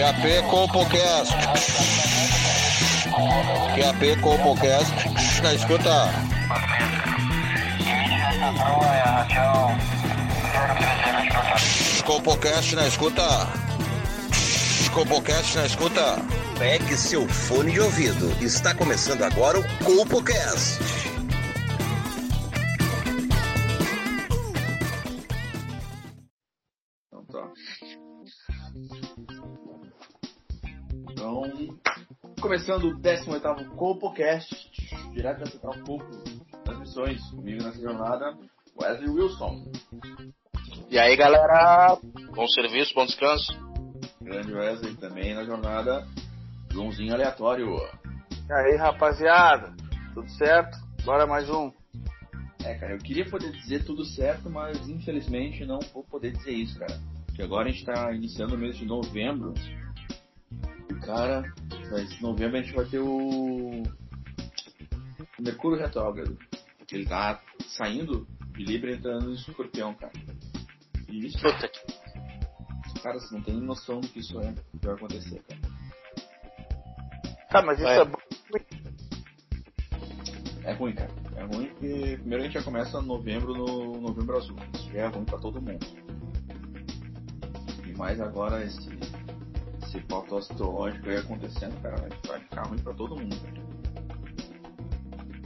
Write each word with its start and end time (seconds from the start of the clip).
QAP 0.00 0.48
Compocast. 0.48 1.34
QAP 3.74 4.20
Compocast. 4.22 4.94
Na 5.42 5.52
escuta. 5.52 6.08
Compocast 12.06 12.76
na 12.76 12.86
escuta. 12.86 13.46
Compocast 14.94 15.56
na 15.56 15.66
escuta. 15.66 16.16
Pegue 16.58 16.96
seu 16.96 17.28
fone 17.28 17.72
de 17.72 17.80
ouvido. 17.80 18.34
Está 18.40 18.74
começando 18.74 19.22
agora 19.22 19.60
o 19.60 19.64
Compocast. 19.84 20.89
Começando 32.70 32.84
o 32.84 33.00
18º 33.00 33.68
Compocast, 33.70 34.70
direto 35.12 35.40
da 35.40 35.46
Central 35.46 35.74
Copo, 35.84 36.04
transmissões, 36.64 37.20
comigo 37.30 37.64
nessa 37.64 37.80
jornada, 37.80 38.38
Wesley 38.80 39.08
Wilson. 39.08 39.72
E 40.88 40.96
aí, 40.96 41.16
galera? 41.16 41.98
Bom 42.32 42.46
serviço, 42.46 42.94
bom 42.94 43.06
descanso. 43.06 43.52
Grande 44.20 44.54
Wesley 44.54 44.94
também 44.94 45.34
na 45.34 45.44
jornada, 45.44 46.06
Joãozinho 46.70 47.12
Aleatório. 47.12 47.74
E 48.48 48.52
aí, 48.52 48.76
rapaziada? 48.76 49.74
Tudo 50.14 50.30
certo? 50.30 50.78
Bora 51.04 51.26
mais 51.26 51.50
um. 51.50 51.72
É, 52.64 52.74
cara, 52.74 52.92
eu 52.92 52.98
queria 52.98 53.28
poder 53.28 53.50
dizer 53.50 53.84
tudo 53.84 54.04
certo, 54.04 54.48
mas 54.48 54.88
infelizmente 54.88 55.64
não 55.64 55.80
vou 55.92 56.04
poder 56.04 56.32
dizer 56.32 56.52
isso, 56.52 56.78
cara. 56.78 57.00
Porque 57.26 57.42
agora 57.42 57.68
a 57.68 57.72
gente 57.72 57.84
tá 57.84 58.12
iniciando 58.12 58.54
o 58.54 58.58
mês 58.58 58.76
de 58.76 58.84
novembro. 58.84 59.54
Cara, 61.04 61.52
esse 62.02 62.22
novembro 62.22 62.58
a 62.58 62.62
gente 62.62 62.74
vai 62.74 62.84
ter 62.84 62.98
o. 62.98 63.82
o 63.82 65.42
Mercúrio 65.42 65.78
Retrógrado. 65.78 66.36
Ele 66.92 67.06
tá 67.06 67.40
saindo 67.76 68.26
de 68.52 68.64
Libra 68.64 68.90
e 68.90 68.94
entrando 68.96 69.26
no 69.26 69.34
escorpião, 69.34 69.94
cara. 69.94 70.12
E 71.08 71.26
isso, 71.26 71.38
Puta 71.40 71.68
que. 71.68 73.00
cara, 73.02 73.18
você 73.18 73.34
não 73.34 73.42
tem 73.42 73.60
noção 73.60 74.00
do 74.00 74.08
que 74.08 74.18
isso 74.20 74.38
é, 74.40 74.52
que 74.52 74.86
vai 74.86 74.94
acontecer, 74.94 75.40
cara. 75.48 75.60
Tá, 77.50 77.62
mas 77.62 77.78
isso 77.78 77.88
É. 77.88 77.98
é, 78.00 78.04
bom. 78.04 78.18
É 80.64 80.72
ruim, 80.72 80.94
cara. 80.94 81.10
É 81.36 81.42
ruim 81.44 81.66
porque 81.68 82.16
primeiro 82.18 82.42
a 82.42 82.46
gente 82.46 82.54
já 82.54 82.62
começa 82.62 83.00
novembro 83.00 83.54
no 83.54 84.00
novembro 84.00 84.36
azul. 84.36 84.56
Isso 84.74 84.90
já 84.92 85.00
é 85.00 85.06
ruim 85.06 85.24
pra 85.24 85.38
todo 85.38 85.60
mundo. 85.60 85.84
E 87.86 87.96
mais 87.96 88.20
agora 88.20 88.62
esse, 88.64 88.88
esse 89.90 90.00
pauta 90.06 90.36
astrológico 90.36 91.08
aí 91.08 91.16
acontecendo, 91.16 91.80
cara, 91.82 91.96
vai, 92.26 92.40
ficar 92.40 92.62
ruim 92.62 92.78
pra 92.78 92.94
todo 92.94 93.16
mundo. 93.16 93.36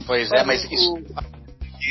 Pois 0.05 0.31
é, 0.31 0.43
mas 0.43 0.63
isso 0.71 0.93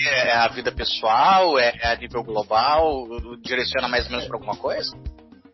é 0.06 0.32
a 0.32 0.48
vida 0.48 0.70
pessoal? 0.70 1.58
É 1.58 1.92
a 1.92 1.96
nível 1.96 2.22
global? 2.22 3.08
Direciona 3.42 3.88
mais 3.88 4.04
ou 4.04 4.12
menos 4.12 4.26
pra 4.26 4.36
alguma 4.36 4.56
coisa? 4.56 4.96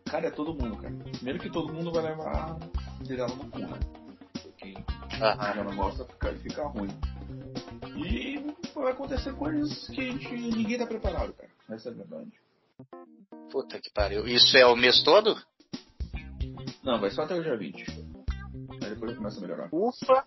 Cara, 0.05 0.27
é 0.27 0.31
todo 0.31 0.53
mundo, 0.53 0.77
cara. 0.77 0.93
Primeiro 0.93 1.39
que 1.39 1.49
todo 1.49 1.73
mundo 1.73 1.91
vai 1.91 2.03
levar 2.03 2.57
dedada 3.01 3.33
no 3.33 3.49
cu, 3.49 3.59
né? 3.59 3.79
Porque 4.43 4.75
Aham. 5.21 5.53
já 5.55 5.63
não 5.63 5.75
gosta 5.75 6.05
ficar, 6.05 6.33
ficar 6.35 6.67
ruim. 6.67 6.89
E 7.97 8.45
vai 8.75 8.91
acontecer 8.91 9.33
coisas 9.33 9.87
que 9.87 10.01
a 10.01 10.03
gente, 10.03 10.31
ninguém 10.35 10.77
tá 10.77 10.85
preparado, 10.85 11.33
cara. 11.33 11.49
Essa 11.71 11.89
é 11.89 11.91
a 11.91 11.95
verdade. 11.95 12.31
Puta 13.51 13.79
que 13.79 13.91
pariu. 13.91 14.27
Isso 14.27 14.55
é 14.55 14.65
o 14.65 14.75
mês 14.75 15.01
todo? 15.03 15.35
Não, 16.83 16.99
vai 16.99 17.11
só 17.11 17.23
até 17.23 17.35
o 17.35 17.43
dia 17.43 17.57
20. 17.57 17.85
Aí 18.83 18.89
depois 18.89 19.15
começa 19.15 19.37
a 19.37 19.41
melhorar. 19.41 19.69
Ufa! 19.71 20.25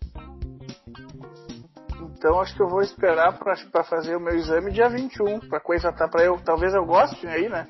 Então 2.16 2.40
acho 2.40 2.54
que 2.54 2.62
eu 2.62 2.68
vou 2.68 2.80
esperar 2.80 3.38
pra, 3.38 3.54
pra 3.70 3.84
fazer 3.84 4.16
o 4.16 4.20
meu 4.20 4.34
exame 4.34 4.72
dia 4.72 4.88
21. 4.88 5.40
Pra 5.40 5.60
coisa 5.60 5.92
tá 5.92 6.08
pra 6.08 6.24
eu. 6.24 6.38
Talvez 6.44 6.72
eu 6.74 6.84
goste 6.84 7.26
aí, 7.26 7.48
né? 7.48 7.66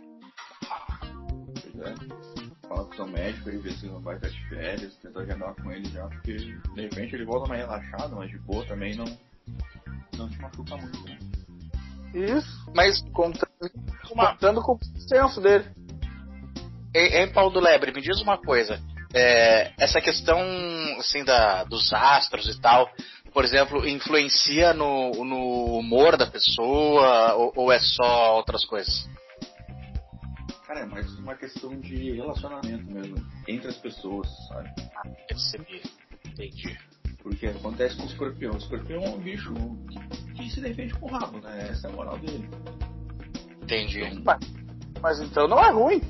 Pois 1.63 1.87
é. 1.87 1.95
Fala 2.69 2.85
com 2.85 2.93
o 2.93 2.97
seu 2.97 3.07
médico 3.07 3.51
e 3.51 3.59
ver 3.59 3.73
se 3.73 3.87
não 3.87 4.01
vai 4.01 4.17
estar 4.17 4.29
de 4.29 4.49
férias, 4.49 4.97
tentar 4.97 5.21
agendar 5.21 5.55
com 5.55 5.71
ele 5.71 5.89
já, 5.91 6.07
porque 6.09 6.35
de 6.35 6.83
repente 6.83 7.15
ele 7.15 7.25
volta 7.25 7.49
mais 7.49 7.61
relaxado, 7.61 8.17
mas 8.17 8.31
de 8.31 8.39
boa 8.39 8.65
também 8.67 8.97
não, 8.97 9.05
não 10.17 10.29
te 10.29 10.41
machuca 10.41 10.77
muito, 10.77 11.05
né? 11.05 11.19
Isso. 12.15 12.73
Mas, 12.75 13.03
Contando, 13.13 13.47
contando 14.09 14.63
com 14.63 14.75
o 14.75 14.79
senso 15.01 15.41
dele. 15.41 15.65
Hein, 16.95 17.11
hein, 17.13 17.33
Paulo 17.33 17.51
do 17.51 17.61
Lebre, 17.61 17.93
me 17.93 18.01
diz 18.01 18.21
uma 18.21 18.39
coisa. 18.39 18.81
É, 19.13 19.73
essa 19.79 20.01
questão, 20.01 20.41
assim, 20.99 21.25
da, 21.25 21.65
dos 21.65 21.93
astros 21.93 22.47
e 22.47 22.61
tal, 22.61 22.89
por 23.33 23.45
exemplo, 23.45 23.87
influencia 23.87 24.73
no, 24.73 25.11
no 25.25 25.79
humor 25.79 26.17
da 26.17 26.27
pessoa 26.27 27.35
ou, 27.35 27.53
ou 27.57 27.73
é 27.73 27.81
só 27.81 28.37
outras 28.37 28.65
coisas? 28.65 29.09
Cara, 30.65 30.81
é 30.81 30.87
mais 30.87 31.13
uma 31.19 31.35
questão 31.35 31.79
de 31.81 32.13
relacionamento 32.13 32.89
mesmo, 32.91 33.17
entre 33.49 33.69
as 33.69 33.77
pessoas, 33.77 34.29
sabe? 34.49 34.71
Percebi. 35.29 35.83
Entendi. 36.25 36.79
Porque 37.23 37.47
acontece 37.47 37.97
com 37.97 38.05
o 38.05 38.07
escorpião. 38.07 38.53
O 38.53 38.59
escorpião 38.59 39.03
é 39.03 39.09
um 39.09 39.19
bicho 39.19 39.53
que, 39.89 40.35
que 40.35 40.51
se 40.51 40.61
defende 40.61 40.95
com 40.95 41.07
o 41.07 41.11
rabo, 41.11 41.41
né? 41.41 41.69
Essa 41.71 41.89
é 41.89 41.91
a 41.91 41.93
moral 41.93 42.19
dele. 42.19 42.49
Entendi. 43.63 44.23
Mas 45.01 45.21
então 45.21 45.49
não 45.49 45.59
é 45.59 45.71
ruim. 45.71 46.01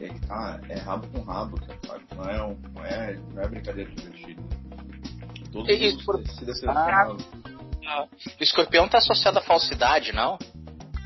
Ah, 0.00 0.04
é 0.04 0.08
que 0.08 0.20
tá, 0.26 0.60
é 0.68 0.74
rabo 0.78 1.06
com 1.08 1.20
rabo, 1.22 1.58
sabe? 1.86 2.04
Não 2.16 2.24
é, 2.30 2.42
um, 2.42 2.58
não 2.74 2.84
é, 2.84 3.14
não 3.34 3.42
é 3.42 3.48
brincadeira 3.48 3.90
divertida. 3.90 4.42
Todo 5.52 5.70
E- 5.70 5.90
mundo 5.92 6.04
por- 6.04 6.26
se, 6.28 6.44
decepcionava. 6.44 7.16
O 8.38 8.42
escorpião 8.42 8.88
tá 8.88 8.98
associado 8.98 9.38
à 9.38 9.42
falsidade, 9.42 10.12
não? 10.12 10.38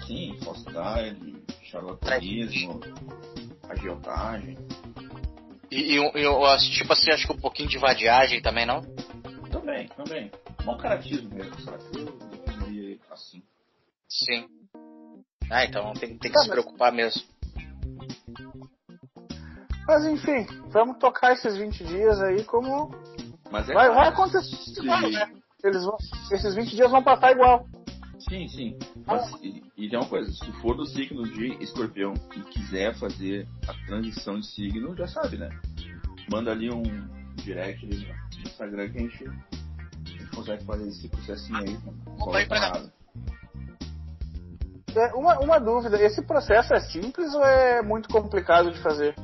Sim, 0.06 0.38
falsidade, 0.44 1.42
charlatanismo, 1.62 2.80
agiotagem. 3.68 4.56
E, 5.70 5.76
e, 5.76 5.94
e 5.96 6.22
eu, 6.22 6.40
tipo 6.72 6.92
assim, 6.92 7.10
acho 7.10 7.26
que 7.26 7.32
um 7.32 7.38
pouquinho 7.40 7.68
de 7.68 7.78
vadiagem 7.78 8.40
também, 8.42 8.66
não? 8.66 8.82
Também, 9.50 9.88
também. 9.88 10.30
Mau 10.64 10.76
caratismo 10.76 11.30
mesmo, 11.34 11.58
sabe? 11.60 11.82
Eu 11.96 12.04
definiria 12.46 12.90
ele 12.90 13.00
assim. 13.10 13.42
Sim. 14.08 14.46
Ah, 15.50 15.64
então 15.64 15.92
tem, 15.94 16.10
tem 16.10 16.18
que 16.18 16.30
Tá, 16.30 16.40
se 16.42 16.48
mas- 16.48 16.58
preocupar 16.60 16.92
mesmo. 16.92 17.22
Mas 19.86 20.06
enfim, 20.06 20.46
vamos 20.70 20.98
tocar 20.98 21.32
esses 21.32 21.56
20 21.56 21.84
dias 21.84 22.20
aí 22.20 22.44
como. 22.44 22.94
Mas 23.50 23.68
é 23.68 23.74
Vai, 23.74 23.86
claro, 23.86 23.94
vai 23.94 24.08
acontecer 24.08 24.80
igual, 24.80 25.00
né? 25.00 25.32
Eles 25.62 25.84
vão, 25.84 25.96
esses 26.30 26.54
20 26.54 26.76
dias 26.76 26.90
vão 26.90 27.02
passar 27.02 27.32
igual. 27.32 27.66
Sim, 28.18 28.48
sim. 28.48 28.78
Mas, 29.06 29.30
e, 29.42 29.62
e 29.76 29.88
tem 29.88 29.98
uma 29.98 30.08
coisa, 30.08 30.30
se 30.32 30.52
for 30.60 30.74
do 30.74 30.86
signo 30.86 31.24
de 31.24 31.62
escorpião 31.62 32.14
e 32.34 32.40
quiser 32.40 32.94
fazer 32.94 33.46
a 33.68 33.86
transição 33.86 34.40
de 34.40 34.46
signo, 34.46 34.96
já 34.96 35.06
sabe, 35.06 35.36
né? 35.36 35.50
Manda 36.30 36.50
ali 36.50 36.70
um 36.70 36.82
direct 37.36 37.84
ali 37.84 38.08
no 38.38 38.42
Instagram 38.42 38.90
que 38.90 38.98
a 38.98 39.00
gente, 39.02 39.24
a 39.26 40.08
gente 40.08 40.26
consegue 40.34 40.64
fazer 40.64 40.88
esse 40.88 41.08
processinho 41.08 41.58
aí. 41.58 41.78
Pra 42.18 42.46
parada. 42.46 42.92
É, 44.96 45.12
uma, 45.14 45.38
uma 45.40 45.58
dúvida, 45.58 46.00
esse 46.00 46.22
processo 46.22 46.72
é 46.72 46.80
simples 46.80 47.34
ou 47.34 47.44
é 47.44 47.82
muito 47.82 48.08
complicado 48.08 48.70
de 48.70 48.78
fazer? 48.80 49.14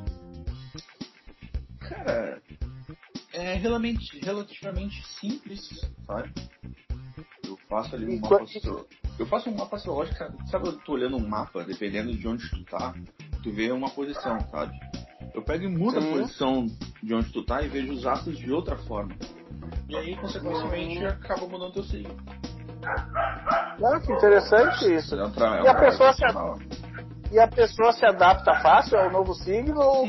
É 3.41 3.55
relativamente, 3.55 4.19
relativamente 4.19 5.07
simples, 5.19 5.67
sabe? 6.05 6.31
Eu 7.43 7.57
faço 7.67 7.95
ali 7.95 8.05
um 8.05 8.19
mapa 8.19 8.43
astro... 8.43 8.87
Eu 9.19 9.25
faço 9.25 9.49
um 9.49 9.55
mapa 9.55 9.75
astrológico, 9.75 10.17
sabe? 10.47 10.67
Eu 10.67 10.77
tô 10.79 10.93
olhando 10.93 11.17
um 11.17 11.27
mapa, 11.27 11.63
dependendo 11.63 12.13
de 12.13 12.27
onde 12.27 12.49
tu 12.49 12.63
tá, 12.65 12.93
tu 13.43 13.51
vê 13.51 13.71
uma 13.71 13.89
posição, 13.89 14.39
sabe? 14.49 14.77
Eu 15.33 15.41
pego 15.41 15.63
e 15.63 15.67
mudo 15.67 15.97
a 15.97 16.01
Sim. 16.01 16.11
posição 16.11 16.67
de 17.01 17.13
onde 17.13 17.31
tu 17.31 17.43
tá 17.43 17.61
e 17.61 17.67
vejo 17.67 17.93
os 17.93 18.05
astros 18.05 18.37
de 18.37 18.51
outra 18.51 18.77
forma. 18.77 19.15
E 19.87 19.95
aí, 19.95 20.15
consequentemente, 20.15 21.05
acaba 21.05 21.47
mudando 21.47 21.73
teu 21.73 21.83
signo. 21.83 22.15
Ah, 22.83 23.99
que 23.99 24.11
interessante 24.11 24.93
isso. 24.93 25.15
É 25.15 25.25
um 25.25 25.29
é 25.29 25.63
E 25.63 25.67
a 25.67 25.75
pessoa 25.75 26.13
se-. 26.13 26.23
E 27.31 27.39
a 27.39 27.47
pessoa 27.47 27.93
se 27.93 28.05
adapta 28.05 28.55
fácil 28.61 28.97
ao 28.99 29.09
novo 29.09 29.33
signo 29.33 29.79
ou 29.79 30.05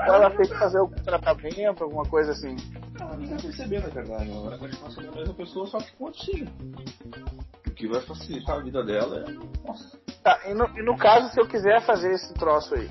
Ela 0.00 0.30
tem 0.30 0.48
que 0.48 0.58
fazer 0.58 0.78
algum 0.78 0.96
tratamento, 0.96 1.84
alguma 1.84 2.04
coisa 2.04 2.32
assim? 2.32 2.56
Ela 2.98 3.16
não 3.16 3.26
vai 3.26 3.40
perceber, 3.40 3.80
na 3.80 3.88
verdade. 3.88 4.30
Ela 4.30 4.50
vai 4.50 4.58
continuar 4.58 4.90
sendo 4.90 5.08
a 5.08 5.12
mesma 5.12 5.34
pessoa, 5.34 5.66
só 5.66 5.78
que 5.78 5.92
com. 5.96 6.06
O 6.06 7.70
que 7.74 7.88
vai 7.88 8.00
facilitar 8.02 8.56
a 8.56 8.62
vida 8.62 8.84
dela 8.84 9.24
é. 9.26 9.66
Nossa. 9.66 9.98
Tá, 10.22 10.40
e 10.46 10.54
no, 10.54 10.66
e 10.78 10.82
no 10.82 10.96
caso, 10.96 11.32
se 11.32 11.40
eu 11.40 11.46
quiser 11.46 11.82
fazer 11.82 12.12
esse 12.12 12.32
troço 12.34 12.74
aí, 12.74 12.88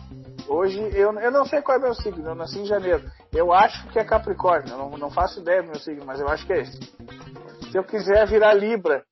hoje 0.47 0.79
eu, 0.94 1.11
eu 1.19 1.31
não 1.31 1.45
sei 1.45 1.61
qual 1.61 1.77
é 1.77 1.81
meu 1.81 1.95
signo, 1.95 2.29
eu 2.29 2.35
nasci 2.35 2.59
em 2.59 2.65
janeiro. 2.65 3.03
Eu 3.31 3.51
acho 3.51 3.88
que 3.88 3.97
é 3.97 4.03
Capricórnio, 4.03 4.73
eu 4.73 4.77
não, 4.77 4.89
não 4.91 5.09
faço 5.09 5.39
ideia 5.39 5.61
do 5.61 5.69
meu 5.69 5.79
signo, 5.79 6.05
mas 6.05 6.19
eu 6.19 6.27
acho 6.27 6.45
que 6.45 6.53
é 6.53 6.61
esse. 6.61 6.79
Se 7.71 7.77
eu 7.77 7.83
quiser 7.83 8.27
virar 8.27 8.53
Libra, 8.53 9.03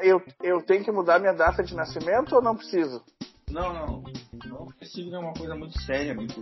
eu, 0.00 0.20
eu 0.42 0.62
tenho 0.62 0.82
que 0.82 0.90
mudar 0.90 1.20
minha 1.20 1.32
data 1.32 1.62
de 1.62 1.74
nascimento 1.74 2.34
ou 2.34 2.42
não 2.42 2.56
preciso? 2.56 3.04
Não, 3.50 3.72
não. 3.72 4.02
Não, 4.46 4.64
porque 4.66 4.84
signo 4.86 5.16
é 5.16 5.18
uma 5.18 5.34
coisa 5.34 5.54
muito 5.54 5.78
séria, 5.82 6.14
muito. 6.14 6.40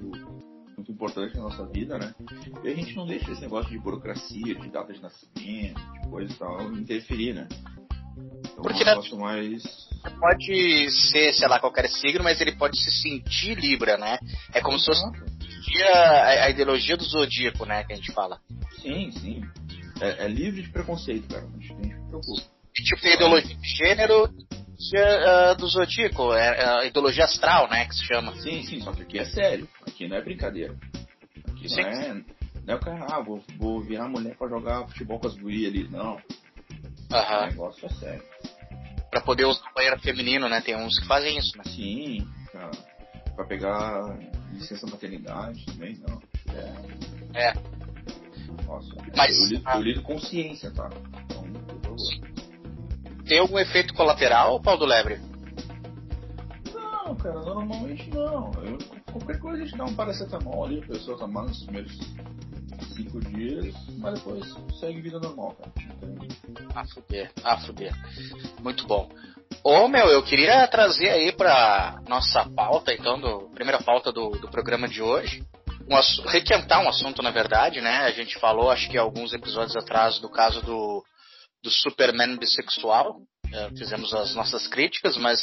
Muito 0.78 0.92
importante 0.92 1.36
na 1.36 1.42
nossa 1.42 1.66
vida, 1.66 1.98
né? 1.98 2.14
E 2.62 2.68
a 2.68 2.74
gente 2.74 2.94
não 2.94 3.06
deixa 3.06 3.30
esse 3.30 3.40
negócio 3.40 3.70
de 3.70 3.78
burocracia, 3.78 4.54
de 4.54 4.68
data 4.70 4.92
de 4.92 5.02
nascimento, 5.02 5.80
de 5.92 6.08
coisa 6.08 6.32
e 6.32 6.36
tal, 6.36 6.72
interferir, 6.72 7.34
né? 7.34 7.48
Então, 8.16 8.62
Porque 8.62 8.82
é 8.82 8.96
um 8.96 9.18
mais. 9.18 9.62
Pode 10.18 10.90
ser, 10.90 11.32
sei 11.34 11.48
lá, 11.48 11.58
qualquer 11.58 11.88
signo, 11.88 12.22
mas 12.22 12.40
ele 12.40 12.52
pode 12.52 12.80
se 12.80 12.90
sentir 12.90 13.58
Libra, 13.58 13.96
né? 13.96 14.18
É 14.54 14.60
como 14.60 14.78
se 14.78 14.86
fosse 14.86 15.02
a, 15.82 16.44
a 16.44 16.50
ideologia 16.50 16.96
do 16.96 17.04
zodíaco, 17.04 17.64
né? 17.66 17.84
Que 17.84 17.92
a 17.92 17.96
gente 17.96 18.12
fala. 18.12 18.40
Sim, 18.80 19.10
sim. 19.12 19.42
É, 20.00 20.24
é 20.24 20.28
livre 20.28 20.62
de 20.62 20.70
preconceito, 20.70 21.28
cara. 21.28 21.46
A 21.46 21.60
gente 21.60 21.74
nem 21.74 21.92
se 21.92 22.08
preocupa. 22.08 22.42
Tipo, 22.74 23.02
tem 23.02 23.12
a 23.12 23.14
ideologia 23.16 23.56
de 23.56 23.68
gênero 23.68 24.28
ah, 24.94 25.54
do 25.54 25.66
zodíaco, 25.66 26.32
é, 26.32 26.60
é 26.60 26.64
a 26.64 26.84
ideologia 26.84 27.24
astral, 27.24 27.68
né? 27.68 27.84
Que 27.86 27.94
se 27.94 28.04
chama. 28.04 28.34
Sim, 28.36 28.62
sim, 28.62 28.80
só 28.80 28.92
que 28.92 29.02
aqui 29.02 29.18
é 29.18 29.24
sério. 29.24 29.68
Aqui 29.98 30.06
não 30.06 30.16
é 30.16 30.22
brincadeira. 30.22 30.76
Aqui 31.50 31.68
não 31.74 31.78
é. 31.80 32.14
Não 32.14 32.24
é 32.68 32.76
o 32.76 32.78
cara, 32.78 33.04
ah, 33.10 33.20
vou, 33.20 33.42
vou 33.56 33.80
virar 33.82 34.06
mulher 34.06 34.36
pra 34.36 34.46
jogar 34.46 34.86
futebol 34.86 35.18
com 35.18 35.26
as 35.26 35.34
gurias 35.34 35.72
ali. 35.72 35.88
Não. 35.88 36.14
O 37.10 37.14
Aham. 37.16 37.46
negócio 37.46 37.84
é 37.84 37.88
sério. 37.88 38.22
Pra 39.10 39.20
poder 39.20 39.46
usar 39.46 39.68
o 39.68 39.74
banheiro 39.74 39.98
feminino, 39.98 40.48
né? 40.48 40.60
Tem 40.60 40.76
uns 40.76 41.00
que 41.00 41.06
fazem 41.08 41.36
isso, 41.36 41.56
né? 41.58 41.64
Sim, 41.66 42.28
pra, 42.52 42.70
pra 43.34 43.44
pegar 43.44 44.16
licença 44.52 44.86
maternidade 44.86 45.64
também, 45.66 45.98
não. 46.06 46.22
É. 47.34 47.48
É. 47.48 47.54
Nossa, 48.66 48.94
Mas- 49.16 49.36
eu, 49.36 49.46
lido, 49.48 49.68
eu 49.68 49.82
lido 49.82 50.02
com 50.02 50.16
ciência, 50.20 50.70
tá? 50.70 50.88
Então, 51.24 51.42
por 51.42 51.80
favor. 51.82 53.24
Tem 53.26 53.40
algum 53.40 53.58
efeito 53.58 53.92
colateral, 53.94 54.60
Paulo 54.60 54.84
Lebre? 54.86 55.18
Não, 56.72 57.16
cara, 57.16 57.40
normalmente 57.40 58.08
não. 58.10 58.52
Eu, 58.62 58.77
qualquer 59.12 59.38
coisa 59.38 59.62
a 59.62 59.66
gente 59.66 59.76
dá 59.76 59.84
um 59.84 59.94
paracetamol 59.94 60.64
ali, 60.64 60.80
a 60.82 60.86
pessoa 60.86 61.18
tomar 61.18 61.42
nos 61.42 61.62
primeiros 61.64 61.96
cinco 62.94 63.20
dias, 63.20 63.74
mas 63.98 64.14
depois 64.14 64.44
segue 64.78 65.00
vida 65.00 65.18
normal, 65.18 65.56
cara. 65.56 65.72
Ah, 66.74 66.84
fuder. 66.86 67.30
Ah, 67.42 67.58
fuder. 67.58 67.92
Muito 68.60 68.86
bom. 68.86 69.08
Ô, 69.64 69.88
meu, 69.88 70.06
eu 70.08 70.22
queria 70.22 70.66
trazer 70.68 71.08
aí 71.08 71.32
pra 71.32 72.00
nossa 72.08 72.48
pauta, 72.54 72.92
então, 72.92 73.20
do 73.20 73.50
primeira 73.50 73.82
pauta 73.82 74.12
do, 74.12 74.30
do 74.30 74.48
programa 74.48 74.88
de 74.88 75.02
hoje. 75.02 75.44
Um, 75.90 76.28
requentar 76.28 76.82
um 76.82 76.88
assunto, 76.88 77.22
na 77.22 77.30
verdade, 77.30 77.80
né? 77.80 77.98
A 78.00 78.10
gente 78.10 78.38
falou, 78.38 78.70
acho 78.70 78.90
que 78.90 78.98
alguns 78.98 79.32
episódios 79.32 79.76
atrás, 79.76 80.18
do 80.20 80.28
caso 80.28 80.60
do, 80.62 81.02
do 81.62 81.70
Superman 81.70 82.36
bissexual. 82.36 83.16
É, 83.52 83.70
fizemos 83.70 84.12
as 84.12 84.34
nossas 84.34 84.66
críticas, 84.66 85.16
mas 85.16 85.40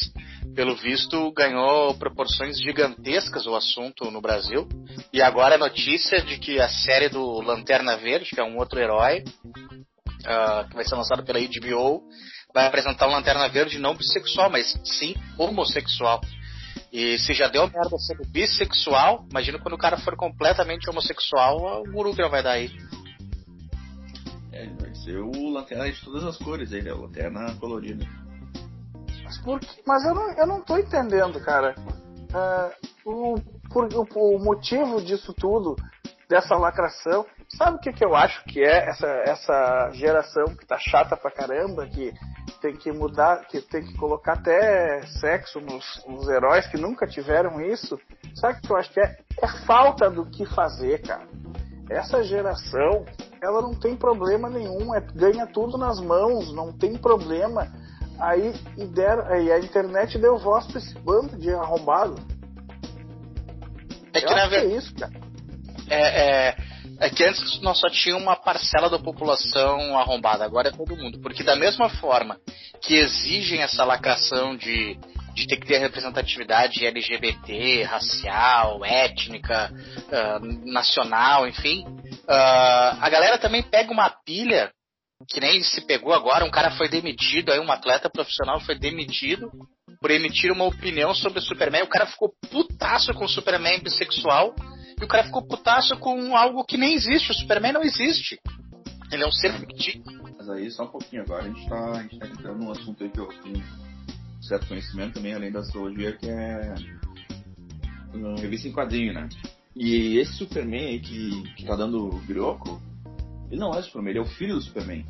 pelo 0.56 0.76
visto 0.76 1.32
ganhou 1.32 1.96
proporções 1.96 2.58
gigantescas 2.60 3.46
o 3.46 3.56
assunto 3.56 4.10
no 4.12 4.22
Brasil. 4.22 4.68
E 5.12 5.22
agora 5.22 5.56
a 5.56 5.58
notícia 5.58 6.22
de 6.22 6.38
que 6.38 6.60
a 6.60 6.70
série 6.70 7.10
do 7.10 7.42
Lanterna 7.42 7.98
Verde, 7.98 8.30
que 8.30 8.40
é 8.40 8.44
um 8.44 8.58
outro 8.58 8.80
herói, 8.80 9.24
ah, 10.26 10.66
que 10.70 10.76
vai 10.76 10.86
ser 10.86 10.96
lançado 10.96 11.24
pela 11.24 11.40
HBO, 11.40 12.04
vai 12.54 12.68
apresentar 12.68 13.08
um 13.08 13.12
Lanterna 13.12 13.50
Verde 13.50 13.80
não 13.80 13.96
bissexual, 13.96 14.50
mas 14.50 14.80
sim 14.84 15.14
homossexual. 15.38 16.22
E 16.92 17.18
se 17.20 17.34
já 17.34 17.50
deu 17.50 17.68
merda 17.68 17.98
sendo 17.98 18.24
bissexual, 18.30 19.26
imagina 19.30 19.60
quando 19.60 19.74
o 19.74 19.78
cara 19.78 19.98
for 19.98 20.16
completamente 20.16 20.90
homossexual, 20.90 21.82
o 21.82 21.92
guru 21.92 22.16
que 22.16 22.26
vai 22.30 22.42
dar 22.42 22.52
aí. 22.52 22.72
É, 25.06 25.12
ser 25.12 25.18
o 25.18 25.50
lanterna 25.50 25.92
de 25.92 26.04
todas 26.04 26.24
as 26.24 26.38
cores 26.38 26.74
aí, 26.74 26.82
né? 26.82 26.92
O 26.94 27.02
lanterna 27.02 27.56
colorida. 27.60 28.06
Mas, 29.24 29.38
por 29.40 29.60
mas 29.86 30.06
eu, 30.06 30.14
não, 30.16 30.32
eu 30.34 30.48
não 30.48 30.62
tô 30.62 30.78
entendendo, 30.78 31.40
cara. 31.42 31.76
Ah, 32.34 32.72
o, 33.06 33.36
por- 33.72 33.90
o, 33.94 34.36
o 34.36 34.40
motivo 34.40 35.02
disso 35.02 35.34
tudo, 35.34 35.76
dessa 36.28 36.56
lacração, 36.56 37.26
sabe 37.50 37.78
o 37.78 37.80
que, 37.80 37.94
que 37.94 38.04
eu 38.04 38.16
acho 38.16 38.44
que 38.46 38.64
é 38.64 38.90
essa, 38.90 39.08
essa 39.08 39.92
geração 39.94 40.46
que 40.56 40.66
tá 40.66 40.78
chata 40.80 41.16
pra 41.16 41.32
caramba, 41.32 41.88
que 41.88 42.14
tem 42.62 42.76
que 42.76 42.92
mudar, 42.92 43.46
que 43.48 43.62
tem 43.62 43.84
que 43.84 43.96
colocar 43.96 44.34
até 44.34 45.02
sexo 45.20 45.60
nos, 45.60 46.04
nos 46.08 46.28
heróis 46.28 46.68
que 46.68 46.78
nunca 46.78 47.06
tiveram 47.08 47.62
isso? 47.62 48.00
Sabe 48.36 48.58
o 48.58 48.62
que 48.62 48.72
eu 48.72 48.78
acho 48.78 48.92
que 48.92 49.00
é? 49.00 49.18
É 49.42 49.48
falta 49.66 50.10
do 50.10 50.26
que 50.26 50.46
fazer, 50.46 51.02
cara. 51.02 51.28
Essa 51.90 52.24
geração, 52.24 53.06
ela 53.42 53.62
não 53.62 53.74
tem 53.74 53.96
problema 53.96 54.50
nenhum, 54.50 54.94
é, 54.96 55.00
ganha 55.00 55.46
tudo 55.46 55.78
nas 55.78 56.00
mãos, 56.00 56.52
não 56.54 56.72
tem 56.72 56.98
problema. 56.98 57.72
Aí 58.20 58.54
e 58.78 58.86
deram, 58.86 59.28
aí 59.28 59.52
a 59.52 59.60
internet 59.60 60.18
deu 60.18 60.38
voz 60.38 60.66
pra 60.68 60.80
esse 60.80 60.98
bando 61.00 61.38
de 61.38 61.52
arrombado. 61.52 62.16
É 64.14 64.22
que 64.22 64.26
na 64.26 64.44
acho 64.44 64.50
que 64.50 64.56
é 64.56 64.66
isso, 64.66 64.96
cara. 64.96 65.14
É, 65.90 66.50
é, 66.50 66.56
é 67.02 67.10
que 67.10 67.24
antes 67.24 67.62
nós 67.62 67.80
só 67.80 67.90
tinha 67.90 68.16
uma 68.16 68.36
parcela 68.36 68.90
da 68.90 68.98
população 68.98 69.98
arrombada, 69.98 70.46
agora 70.46 70.70
é 70.70 70.72
todo 70.72 70.96
mundo. 70.96 71.20
Porque 71.20 71.44
da 71.44 71.56
mesma 71.56 71.90
forma 71.90 72.40
que 72.82 72.96
exigem 72.96 73.62
essa 73.62 73.84
lacração 73.84 74.56
de, 74.56 74.98
de 75.36 75.46
ter 75.46 75.58
que 75.58 75.68
ter 75.68 75.78
representatividade 75.80 76.86
LGBT, 76.86 77.84
racial, 77.84 78.84
étnica, 78.86 79.72
ah, 80.12 80.40
nacional, 80.64 81.48
enfim, 81.48 81.86
ah, 82.28 82.98
a 83.02 83.10
galera 83.10 83.38
também 83.38 83.62
pega 83.62 83.92
uma 83.92 84.10
pilha, 84.10 84.72
que 85.30 85.40
nem 85.40 85.62
se 85.62 85.82
pegou 85.86 86.14
agora, 86.14 86.46
um 86.46 86.52
cara 86.52 86.72
foi 86.72 86.88
demitido, 86.88 87.52
aí 87.52 87.60
um 87.60 87.72
atleta 87.72 88.10
profissional 88.10 88.60
foi 88.62 88.80
demitido 88.80 89.52
por 90.00 90.10
emitir 90.10 90.52
uma 90.52 90.66
opinião 90.66 91.14
sobre 91.14 91.40
o 91.40 91.42
Superman, 91.42 91.84
o 91.84 91.90
cara 91.90 92.06
ficou 92.06 92.34
putaço 92.50 93.14
com 93.14 93.26
o 93.26 93.30
Superman 93.30 93.82
bissexual, 93.82 94.56
e 95.00 95.04
o 95.04 95.08
cara 95.08 95.26
ficou 95.26 95.46
putaço 95.46 95.98
com 95.98 96.38
algo 96.38 96.64
que 96.64 96.78
nem 96.78 96.94
existe. 96.94 97.32
O 97.32 97.34
Superman 97.34 97.74
não 97.74 97.84
existe. 97.84 98.40
Ele 99.12 99.24
é 99.24 99.28
um 99.28 99.32
ser 99.32 99.52
fictício. 99.60 100.02
Mas 100.38 100.50
aí 100.50 100.72
só 100.72 100.84
um 100.84 100.88
pouquinho 100.88 101.24
agora, 101.24 101.44
a 101.44 101.48
gente 101.48 101.68
tá, 101.68 101.92
a 101.92 102.02
gente 102.02 102.18
tá 102.18 102.28
entrando 102.28 102.60
num 102.60 102.72
assunto 102.72 103.04
aí 103.04 103.10
que 103.10 103.20
eu 103.20 103.28
certo 104.48 104.68
conhecimento 104.68 105.16
também, 105.16 105.34
além 105.34 105.52
da 105.52 105.60
astrologia, 105.60 106.14
que 106.14 106.30
é 106.30 106.76
uma 108.14 108.40
revista 108.40 108.68
em 108.68 108.74
quadrinho, 108.74 109.14
né? 109.14 109.30
E 109.76 110.18
esse 110.18 110.34
Superman 110.34 110.86
aí 110.86 111.00
que, 111.00 111.54
que 111.56 111.66
tá 111.66 111.76
dando 111.76 112.10
brioco, 112.26 112.82
ele 113.52 113.60
não 113.60 113.74
é 113.74 113.80
o 113.80 113.84
Superman, 113.84 114.12
ele 114.12 114.20
é 114.20 114.22
o 114.22 114.26
filho 114.26 114.56
do 114.56 114.62
Superman. 114.62 115.06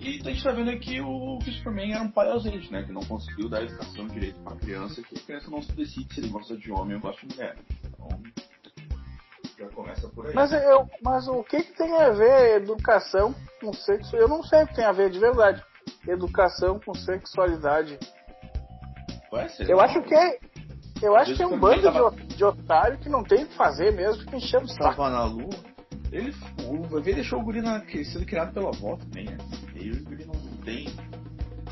E 0.00 0.20
a 0.24 0.30
gente 0.30 0.44
tá 0.44 0.52
vendo 0.52 0.70
aqui 0.70 1.00
o, 1.00 1.38
que 1.38 1.50
o 1.50 1.52
Superman 1.52 1.92
era 1.92 2.02
um 2.02 2.10
pai 2.10 2.30
ausente, 2.30 2.72
né? 2.72 2.84
Que 2.84 2.92
não 2.92 3.02
conseguiu 3.02 3.48
dar 3.48 3.62
educação 3.62 4.06
direito 4.06 4.38
pra 4.40 4.56
criança, 4.56 5.02
que 5.02 5.16
a 5.16 5.20
criança 5.20 5.50
não 5.50 5.60
se 5.60 5.72
decide 5.72 6.14
se 6.14 6.20
ele 6.20 6.28
gosta 6.28 6.56
de 6.56 6.70
homem 6.70 6.94
ou 6.94 7.02
gosta 7.02 7.26
de 7.26 7.34
mulher. 7.34 7.56
Então, 7.84 8.08
já 9.58 9.68
começa 9.70 10.08
por 10.08 10.26
aí. 10.26 10.34
Mas, 10.34 10.52
eu, 10.52 10.88
mas 11.02 11.26
o 11.26 11.42
que, 11.42 11.62
que 11.62 11.76
tem 11.76 11.92
a 11.94 12.10
ver 12.10 12.62
educação 12.62 13.34
com 13.60 13.72
sexo? 13.72 14.16
Eu 14.16 14.28
não 14.28 14.42
sei 14.44 14.62
o 14.62 14.66
que 14.68 14.76
tem 14.76 14.84
a 14.84 14.92
ver 14.92 15.10
de 15.10 15.18
verdade. 15.18 15.62
Educação 16.06 16.78
com 16.78 16.94
sexualidade. 16.94 17.98
Sei 19.56 19.72
Eu 19.72 19.80
acho 19.80 20.02
que 20.02 20.14
é. 20.14 20.38
Eu 21.00 21.14
acho 21.16 21.36
que 21.36 21.42
é 21.42 21.46
um 21.46 21.58
bando 21.60 21.76
de, 21.76 21.82
tava- 21.82 22.10
de 22.10 22.44
otário 22.44 22.98
que 22.98 23.08
não 23.08 23.22
tem 23.22 23.44
o 23.44 23.46
que 23.46 23.54
fazer 23.54 23.92
mesmo, 23.92 24.22
fica 24.24 24.36
enchendo 24.36 24.64
o 24.64 24.68
saco. 24.68 24.96
tava 24.96 25.10
na 25.10 25.24
lua, 25.24 25.48
ele, 26.10 26.34
o 26.66 26.78
bebê 26.88 27.14
deixou 27.14 27.38
o 27.38 27.44
guri 27.44 27.60
na, 27.62 27.80
que- 27.80 28.04
sendo 28.04 28.26
criado 28.26 28.52
pela 28.52 28.70
avó 28.70 28.96
também, 28.96 29.26
né? 29.26 29.38
E 29.76 29.92
o 29.92 30.04
guri 30.04 30.24
não 30.26 30.34
tem. 30.64 30.88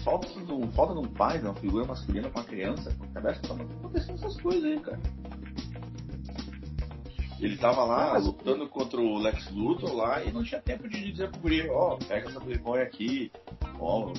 Falta 0.05 0.29
de, 0.29 0.53
um, 0.53 0.71
falta 0.71 0.93
de 0.95 1.01
um 1.01 1.09
pai, 1.13 1.41
de 1.41 1.45
uma 1.47 1.55
figura 1.55 1.85
masculina 1.85 2.31
com 2.31 2.39
uma 2.39 2.47
criança, 2.47 2.97
cabeça 3.13 3.41
tá 3.43 3.55
acontecendo 3.55 4.15
essas 4.15 4.41
coisas 4.41 4.63
aí, 4.63 4.79
cara. 4.79 5.01
Ele 7.41 7.57
tava 7.59 7.85
lá 7.85 8.13
Mas- 8.15 8.25
lutando 8.25 8.69
contra 8.69 9.01
o 9.01 9.19
Lex 9.19 9.51
Luthor 9.51 9.93
lá 9.95 10.23
e 10.23 10.33
não 10.33 10.43
tinha 10.45 10.61
tempo 10.61 10.89
de 10.89 11.11
dizer 11.11 11.31
pro 11.33 11.41
guri, 11.41 11.69
ó, 11.69 11.97
pega 12.09 12.29
essa 12.29 12.41
Playboy 12.41 12.81
aqui, 12.81 13.31
ó, 13.81 14.13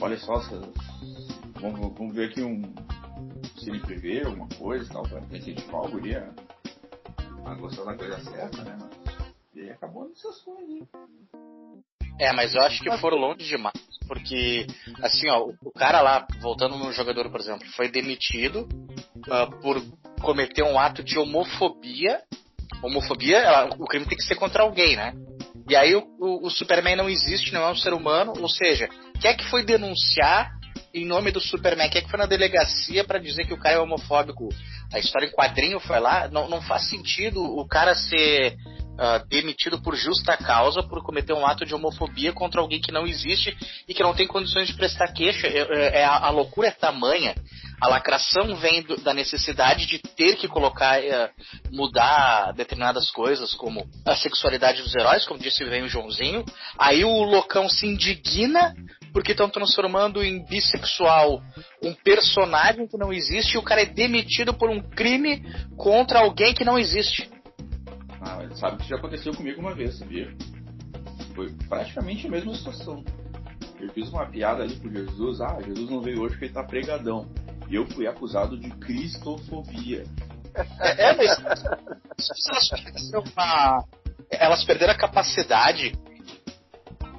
olha 0.00 0.18
só, 0.18 0.40
se, 0.40 0.54
vamos, 1.72 1.98
vamos 1.98 2.14
ver 2.14 2.30
aqui 2.30 2.42
um. 2.42 2.62
Prever 3.84 4.26
alguma 4.26 4.48
coisa 4.58 4.84
e 4.84 4.88
tal, 4.88 5.02
pra 5.02 5.20
incentivar 5.36 5.82
o 5.84 5.88
guri 5.88 6.14
a, 6.14 6.28
a 7.44 7.54
gostar 7.54 7.84
da 7.84 7.94
coisa 7.96 8.18
certa, 8.20 8.62
né? 8.62 8.76
Mas, 8.80 9.28
e 9.54 9.60
aí 9.62 9.70
acabou 9.70 10.08
nessas 10.08 10.40
coisas, 10.42 10.68
hein? 10.68 10.88
É, 12.20 12.32
mas 12.32 12.54
eu 12.54 12.62
acho 12.62 12.82
que 12.82 12.96
foram 12.98 13.16
longe 13.18 13.44
demais. 13.46 13.74
Porque, 14.06 14.66
assim, 15.02 15.28
ó, 15.28 15.46
o- 15.62 15.72
cara 15.72 16.00
lá, 16.00 16.26
voltando 16.40 16.76
no 16.76 16.92
jogador, 16.92 17.28
por 17.30 17.40
exemplo, 17.40 17.66
foi 17.72 17.88
demitido 17.88 18.68
ah, 19.30 19.46
por 19.60 19.82
cometer 20.20 20.62
um 20.62 20.78
ato 20.78 21.02
de 21.02 21.18
homofobia. 21.18 22.20
Homofobia, 22.82 23.38
ela- 23.38 23.68
o 23.78 23.84
crime 23.86 24.06
tem 24.06 24.16
que 24.16 24.24
ser 24.24 24.36
contra 24.36 24.62
alguém, 24.62 24.96
né? 24.96 25.12
E 25.68 25.74
aí 25.74 25.94
o, 25.96 26.06
o- 26.20 26.46
o 26.46 26.50
Superman 26.50 26.94
não 26.96 27.08
existe, 27.08 27.52
não 27.52 27.62
é 27.62 27.70
um 27.70 27.76
ser 27.76 27.92
humano, 27.92 28.32
ou 28.40 28.48
seja, 28.48 28.88
quem 29.20 29.30
é 29.30 29.34
que 29.34 29.48
foi 29.50 29.64
denunciar 29.64 30.55
em 30.96 31.04
nome 31.04 31.30
do 31.30 31.40
Superman? 31.40 31.90
Quem 31.90 32.00
é 32.00 32.04
que 32.04 32.10
foi 32.10 32.18
na 32.18 32.26
delegacia 32.26 33.04
pra 33.04 33.18
dizer 33.18 33.46
que 33.46 33.52
o 33.52 33.58
cara 33.58 33.76
é 33.76 33.78
homofóbico? 33.78 34.48
A 34.92 34.98
história 34.98 35.26
em 35.26 35.30
quadrinho 35.32 35.78
foi 35.78 36.00
lá, 36.00 36.26
não, 36.28 36.48
não 36.48 36.62
faz 36.62 36.88
sentido 36.88 37.42
o 37.42 37.66
cara 37.68 37.94
ser 37.94 38.56
ah, 38.98 39.18
demitido 39.28 39.78
por 39.82 39.94
justa 39.94 40.38
causa 40.38 40.82
por 40.82 41.02
cometer 41.02 41.34
um 41.34 41.46
ato 41.46 41.66
de 41.66 41.74
homofobia 41.74 42.32
contra 42.32 42.62
alguém 42.62 42.80
que 42.80 42.90
não 42.90 43.06
existe 43.06 43.54
e 43.86 43.92
que 43.92 44.02
não 44.02 44.14
tem 44.14 44.26
condições 44.26 44.68
de 44.68 44.74
prestar 44.74 45.08
queixa. 45.08 45.46
É, 45.46 45.58
é- 45.58 46.00
é- 46.00 46.04
a, 46.04 46.16
a 46.16 46.30
loucura 46.30 46.68
é 46.68 46.70
tamanha. 46.70 47.34
A 47.78 47.88
lacração 47.88 48.56
vem 48.56 48.82
do, 48.82 48.96
da 48.96 49.12
necessidade 49.12 49.84
de 49.84 49.98
ter 49.98 50.36
que 50.36 50.48
colocar, 50.48 50.98
eh, 50.98 51.30
mudar 51.70 52.52
determinadas 52.54 53.10
coisas, 53.10 53.52
como 53.52 53.86
a 54.06 54.16
sexualidade 54.16 54.80
dos 54.80 54.94
heróis, 54.94 55.26
como 55.26 55.38
disse 55.38 55.62
vem 55.62 55.82
o 55.82 55.88
Joãozinho. 55.88 56.42
Aí 56.78 57.04
o 57.04 57.22
loucão 57.22 57.68
se 57.68 57.86
indigna 57.86 58.74
porque 59.16 59.32
estão 59.32 59.48
transformando 59.48 60.22
em 60.22 60.44
bissexual 60.44 61.42
um 61.82 61.94
personagem 61.94 62.86
que 62.86 62.98
não 62.98 63.10
existe 63.10 63.54
e 63.54 63.58
o 63.58 63.62
cara 63.62 63.80
é 63.80 63.86
demitido 63.86 64.52
por 64.52 64.68
um 64.68 64.78
crime 64.78 65.42
contra 65.74 66.18
alguém 66.18 66.52
que 66.52 66.66
não 66.66 66.78
existe. 66.78 67.26
Ah, 68.20 68.36
mas 68.36 68.58
sabe 68.58 68.76
que 68.76 68.90
já 68.90 68.96
aconteceu 68.96 69.32
comigo 69.32 69.58
uma 69.58 69.74
vez, 69.74 69.96
sabia? 69.96 70.30
Foi 71.34 71.50
praticamente 71.66 72.26
a 72.26 72.30
mesma 72.30 72.54
situação. 72.54 73.02
Eu 73.80 73.90
fiz 73.94 74.10
uma 74.10 74.26
piada 74.26 74.64
ali 74.64 74.76
com 74.76 74.90
Jesus, 74.90 75.40
ah, 75.40 75.60
Jesus 75.64 75.88
não 75.88 76.02
veio 76.02 76.20
hoje 76.20 76.32
porque 76.32 76.44
ele 76.44 76.52
tá 76.52 76.64
pregadão. 76.64 77.26
E 77.70 77.74
eu 77.74 77.86
fui 77.86 78.06
acusado 78.06 78.60
de 78.60 78.68
cristofobia. 78.68 80.04
É, 80.78 81.16
mas 81.16 81.38
elas 82.50 82.68
perderam, 82.68 83.24
a, 83.34 83.84
elas 84.30 84.64
perderam 84.64 84.92
a 84.92 84.98
capacidade 84.98 85.94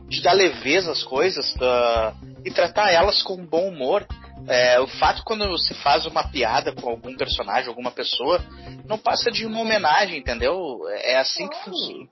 de 0.08 0.22
dar 0.22 0.34
leveza 0.34 0.92
às 0.92 1.04
coisas 1.04 1.54
uh, 1.56 2.16
e 2.46 2.52
tratar 2.52 2.92
elas 2.92 3.22
com 3.22 3.46
bom 3.46 3.68
humor. 3.68 4.06
É, 4.48 4.80
o 4.80 4.88
fato 4.88 5.24
quando 5.26 5.46
você 5.50 5.74
faz 5.76 6.06
uma 6.06 6.24
piada 6.30 6.74
com 6.74 6.90
algum 6.90 7.16
personagem, 7.18 7.68
alguma 7.68 7.92
pessoa, 7.92 8.40
não 8.86 8.98
passa 8.98 9.30
de 9.30 9.46
uma 9.46 9.60
homenagem, 9.60 10.20
entendeu? 10.20 10.80
É 10.90 11.18
assim 11.18 11.50
que 11.50 11.64
funciona. 11.66 12.08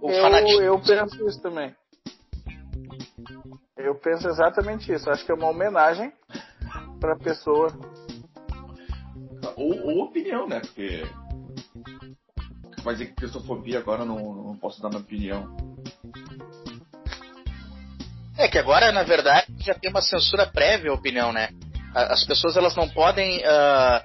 O 0.00 0.10
Eu, 0.10 0.22
fanatismo. 0.22 0.62
eu 0.62 0.80
penso 0.80 1.28
isso 1.28 1.42
também. 1.42 1.74
Eu 3.76 3.94
penso 3.96 4.28
exatamente 4.28 4.92
isso. 4.92 5.10
Acho 5.10 5.24
que 5.24 5.32
é 5.32 5.34
uma 5.34 5.48
homenagem 5.48 6.12
pra 7.00 7.16
pessoa. 7.16 7.68
Ou, 9.56 9.86
ou 9.86 10.04
opinião, 10.04 10.46
né? 10.46 10.60
Porque. 10.60 11.04
Vai 12.82 12.94
dizer 12.94 13.06
que 13.06 13.14
cristofobia 13.14 13.78
agora 13.78 14.04
não, 14.04 14.16
não 14.18 14.56
posso 14.56 14.80
dar 14.80 14.88
minha 14.88 15.00
opinião. 15.00 15.56
É 18.38 18.46
que 18.46 18.56
agora, 18.56 18.92
na 18.92 19.02
verdade, 19.02 19.46
já 19.58 19.74
tem 19.74 19.90
uma 19.90 20.00
censura 20.00 20.46
prévia 20.46 20.92
à 20.92 20.94
opinião, 20.94 21.32
né? 21.32 21.48
As 21.92 22.24
pessoas 22.24 22.56
elas 22.56 22.76
não 22.76 22.88
podem 22.88 23.42
ah, 23.44 24.04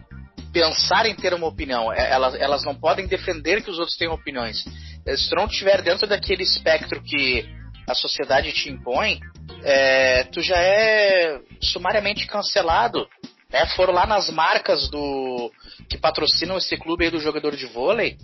pensar 0.51 1.05
em 1.05 1.13
ter 1.13 1.35
uma 1.35 1.45
opinião. 1.45 1.93
É, 1.93 2.11
Elas, 2.11 2.33
elas 2.35 2.63
não 2.63 2.73
podem 2.73 3.05
defender 3.05 3.61
que 3.61 3.69
os 3.69 3.77
outros 3.77 3.95
tenham 3.95 4.13
opiniões. 4.13 4.65
Eh, 5.05 5.15
Se 5.15 5.29
tu 5.29 5.35
não 5.35 5.45
estiver 5.45 5.83
dentro 5.83 6.07
daquele 6.07 6.41
espectro 6.41 6.99
que 7.03 7.45
a 7.87 7.93
sociedade 7.93 8.51
te 8.53 8.71
impõe, 8.71 9.19
é, 9.63 10.23
tu 10.23 10.41
já 10.41 10.57
é 10.57 11.39
sumariamente 11.61 12.25
cancelado. 12.25 13.07
Né? 13.51 13.67
Foram 13.75 13.93
lá 13.93 14.07
nas 14.07 14.31
marcas 14.31 14.89
do 14.89 15.51
que 15.87 15.97
patrocinam 15.97 16.57
esse 16.57 16.75
clube 16.75 17.05
aí 17.05 17.11
do 17.11 17.19
jogador 17.19 17.55
de 17.55 17.67
vôlei 17.67 18.17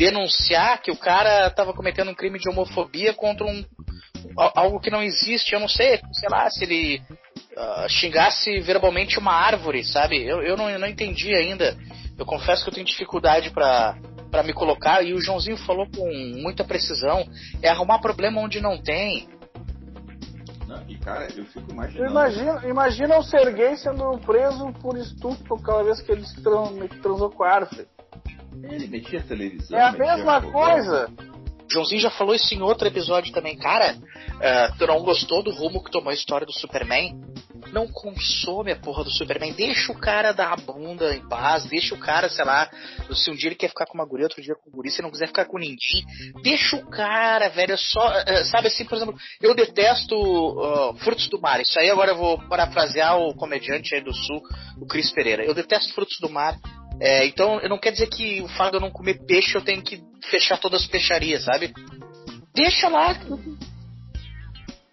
denunciar 0.00 0.80
que 0.80 0.90
o 0.90 0.96
cara 0.96 1.48
estava 1.48 1.74
cometendo 1.74 2.10
um 2.10 2.14
crime 2.14 2.38
de 2.38 2.48
homofobia 2.48 3.12
contra 3.12 3.44
um 3.46 3.62
algo 4.36 4.80
que 4.80 4.90
não 4.90 5.02
existe. 5.02 5.52
Eu 5.54 5.60
não 5.60 5.68
sei, 5.68 6.00
sei 6.12 6.28
lá, 6.28 6.48
se 6.50 6.64
ele 6.64 7.02
ah, 7.56 7.86
xingasse 7.88 8.60
verbalmente 8.60 9.18
uma 9.18 9.32
árvore, 9.32 9.84
sabe? 9.84 10.22
Eu, 10.22 10.42
eu, 10.42 10.56
não, 10.56 10.68
eu 10.70 10.78
não 10.78 10.88
entendi 10.88 11.34
ainda. 11.34 11.76
Eu 12.18 12.26
confesso 12.26 12.62
que 12.62 12.70
eu 12.70 12.74
tenho 12.74 12.86
dificuldade 12.86 13.50
pra 13.50 13.96
para 14.30 14.42
me 14.44 14.52
colocar. 14.52 15.02
E 15.02 15.12
o 15.12 15.20
Joãozinho 15.20 15.56
falou 15.58 15.86
com 15.90 16.08
muita 16.40 16.64
precisão: 16.64 17.26
é 17.60 17.68
arrumar 17.68 17.98
problema 17.98 18.40
onde 18.40 18.60
não 18.60 18.80
tem. 18.80 19.28
E 20.88 20.96
cara, 20.98 21.28
eu 21.36 21.44
fico 21.46 21.70
imaginando. 21.72 22.10
Imagina, 22.10 22.68
imagina 22.68 23.18
o 23.18 23.22
Serguei 23.24 23.76
sendo 23.76 24.18
preso 24.18 24.72
por 24.80 24.96
estupro 24.96 25.60
cada 25.60 25.82
vez 25.82 26.00
que 26.00 26.12
ele 26.12 26.24
se 26.24 26.40
tran- 26.42 26.86
transou 27.02 27.30
com 27.30 27.42
a 27.42 27.50
árvore. 27.50 27.86
Ele 28.62 28.86
metia 28.86 29.20
televisão. 29.22 29.76
É 29.78 29.82
a 29.82 29.92
mesma 29.92 30.40
programa. 30.40 30.52
coisa. 30.52 31.10
Joãozinho 31.72 32.00
já 32.00 32.10
falou 32.10 32.34
isso 32.34 32.52
em 32.54 32.62
outro 32.62 32.88
episódio 32.88 33.32
também. 33.32 33.56
Cara, 33.56 33.96
ah, 34.42 34.74
tu 34.78 34.86
não 34.86 35.02
gostou 35.02 35.42
do 35.42 35.50
rumo 35.50 35.82
que 35.82 35.90
tomou 35.90 36.10
a 36.10 36.14
história 36.14 36.46
do 36.46 36.52
Superman? 36.52 37.20
Não 37.72 37.86
consome 37.86 38.72
a 38.72 38.76
porra 38.76 39.04
do 39.04 39.10
Superman. 39.10 39.52
Deixa 39.52 39.92
o 39.92 39.98
cara 39.98 40.32
dar 40.32 40.52
a 40.52 40.56
bunda 40.56 41.14
em 41.14 41.28
paz. 41.28 41.64
Deixa 41.66 41.94
o 41.94 41.98
cara, 41.98 42.28
sei 42.28 42.44
lá, 42.44 42.68
se 43.12 43.30
um 43.30 43.34
dia 43.34 43.48
ele 43.48 43.54
quer 43.54 43.68
ficar 43.68 43.86
com 43.86 43.94
uma 43.94 44.06
guria, 44.06 44.24
outro 44.24 44.42
dia 44.42 44.54
com 44.54 44.70
um 44.70 44.72
guri, 44.72 44.90
se 44.90 45.02
não 45.02 45.10
quiser 45.10 45.28
ficar 45.28 45.44
com 45.44 45.58
ninguém. 45.58 45.78
Deixa 46.42 46.76
o 46.76 46.86
cara, 46.90 47.48
velho. 47.48 47.74
É 47.74 47.76
só. 47.76 48.12
eh, 48.26 48.44
sabe 48.44 48.66
assim, 48.66 48.84
por 48.84 48.96
exemplo, 48.96 49.14
eu 49.40 49.54
detesto 49.54 50.16
ah, 50.60 50.94
frutos 50.98 51.28
do 51.28 51.40
mar. 51.40 51.60
Isso 51.60 51.78
aí 51.78 51.88
agora 51.88 52.10
eu 52.10 52.16
vou 52.16 52.38
parafrasear 52.48 53.16
o 53.18 53.34
comediante 53.34 53.94
aí 53.94 54.00
do 54.00 54.12
sul, 54.12 54.42
o 54.80 54.86
Cris 54.86 55.12
Pereira. 55.12 55.44
Eu 55.44 55.54
detesto 55.54 55.94
frutos 55.94 56.18
do 56.18 56.28
mar. 56.28 56.58
É, 57.00 57.24
então, 57.24 57.58
eu 57.60 57.68
não 57.68 57.78
quer 57.78 57.92
dizer 57.92 58.08
que 58.08 58.42
o 58.42 58.48
fato 58.48 58.72
de 58.72 58.76
eu 58.76 58.80
não 58.80 58.90
comer 58.90 59.24
peixe 59.24 59.54
eu 59.54 59.62
tenho 59.62 59.82
que 59.82 60.02
fechar 60.28 60.58
todas 60.58 60.82
as 60.82 60.86
peixarias, 60.88 61.44
sabe? 61.44 61.72
Deixa 62.54 62.88
lá. 62.88 63.14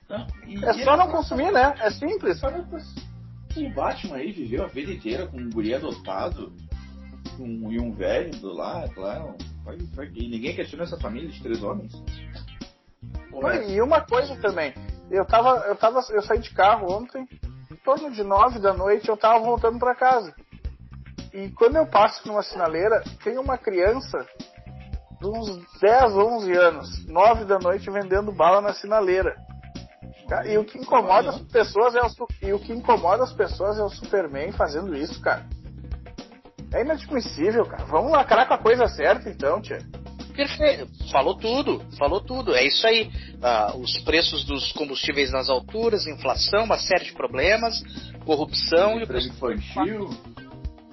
Não, 0.10 0.28
e- 0.46 0.64
É 0.64 0.72
e 0.72 0.84
só 0.84 0.96
não 0.96 1.10
consumir, 1.10 1.52
né? 1.52 1.76
É 1.80 1.90
simples. 1.92 2.40
O 3.56 3.70
Batman 3.74 4.18
aí 4.18 4.32
viveu 4.32 4.64
a 4.64 4.68
vida 4.68 4.92
inteira 4.92 5.28
com 5.28 5.38
um 5.38 5.50
guri 5.50 5.74
adotado 5.74 6.54
com, 7.36 7.72
e 7.72 7.80
um 7.80 7.92
velho 7.92 8.32
do 8.40 8.54
lado, 8.54 8.94
claro. 8.94 9.36
Vai, 9.64 9.78
vai, 9.94 10.08
e 10.14 10.28
ninguém 10.30 10.56
questiona 10.56 10.84
essa 10.84 10.98
família 10.98 11.30
de 11.30 11.42
três 11.42 11.62
homens. 11.64 11.92
Não, 13.32 13.54
E 13.70 13.82
uma 13.82 14.02
coisa 14.02 14.36
também, 14.38 14.74
eu 15.12 15.26
tava, 15.26 15.66
eu 15.68 15.76
tava, 15.76 16.00
eu 16.10 16.22
saí 16.22 16.40
de 16.40 16.52
carro 16.52 16.92
ontem, 16.92 17.28
em 17.72 17.76
torno 17.84 18.12
de 18.12 18.24
nove 18.24 18.60
da 18.60 18.74
noite, 18.74 19.10
eu 19.10 19.18
tava 19.18 19.40
voltando 19.44 19.78
pra 19.78 19.96
casa. 19.96 20.34
E 21.34 21.50
quando 21.50 21.76
eu 21.76 21.86
passo 21.86 22.28
numa 22.28 22.42
sinaleira, 22.42 23.04
tem 23.24 23.38
uma 23.38 23.58
criança 23.58 24.26
de 25.20 25.28
uns 25.28 25.80
10, 25.80 26.16
11 26.16 26.54
anos, 26.54 27.06
nove 27.08 27.46
da 27.46 27.60
noite 27.60 27.90
vendendo 27.90 28.32
bala 28.32 28.62
na 28.62 28.74
sinaleira. 28.74 29.36
Cara, 30.28 30.48
E 30.48 30.58
o 30.58 30.66
que 30.66 30.78
incomoda 30.78 31.30
as 31.30 31.40
pessoas 31.40 31.96
é 31.96 32.02
o, 32.02 32.10
e 32.42 32.54
o 32.54 32.60
que 32.60 32.74
incomoda 32.74 33.24
as 33.24 33.34
pessoas 33.34 33.80
é 33.80 33.84
o 33.84 33.90
Superman 33.90 34.52
fazendo 34.52 34.96
isso, 34.96 35.22
cara. 35.22 35.46
É 36.74 36.82
inadmissível, 36.82 37.66
cara. 37.66 37.86
Vamos 37.86 38.12
lacrar 38.12 38.48
com 38.48 38.54
a 38.54 38.58
coisa 38.58 38.88
certa 38.88 39.30
então, 39.30 39.62
tia. 39.62 39.80
Perfeito. 40.36 40.88
Falou 41.10 41.36
tudo, 41.36 41.82
falou 41.98 42.22
tudo. 42.22 42.54
É 42.54 42.64
isso 42.64 42.86
aí. 42.86 43.10
Ah, 43.42 43.74
os 43.76 43.98
preços 44.00 44.46
dos 44.46 44.72
combustíveis 44.74 45.32
nas 45.32 45.50
alturas, 45.50 46.06
inflação, 46.06 46.66
uma 46.66 46.78
série 46.78 47.06
de 47.06 47.14
problemas, 47.14 47.82
corrupção 48.24 48.98
e 48.98 49.00
o 49.00 49.04
emprego 49.04 49.26
infantil. 49.26 50.10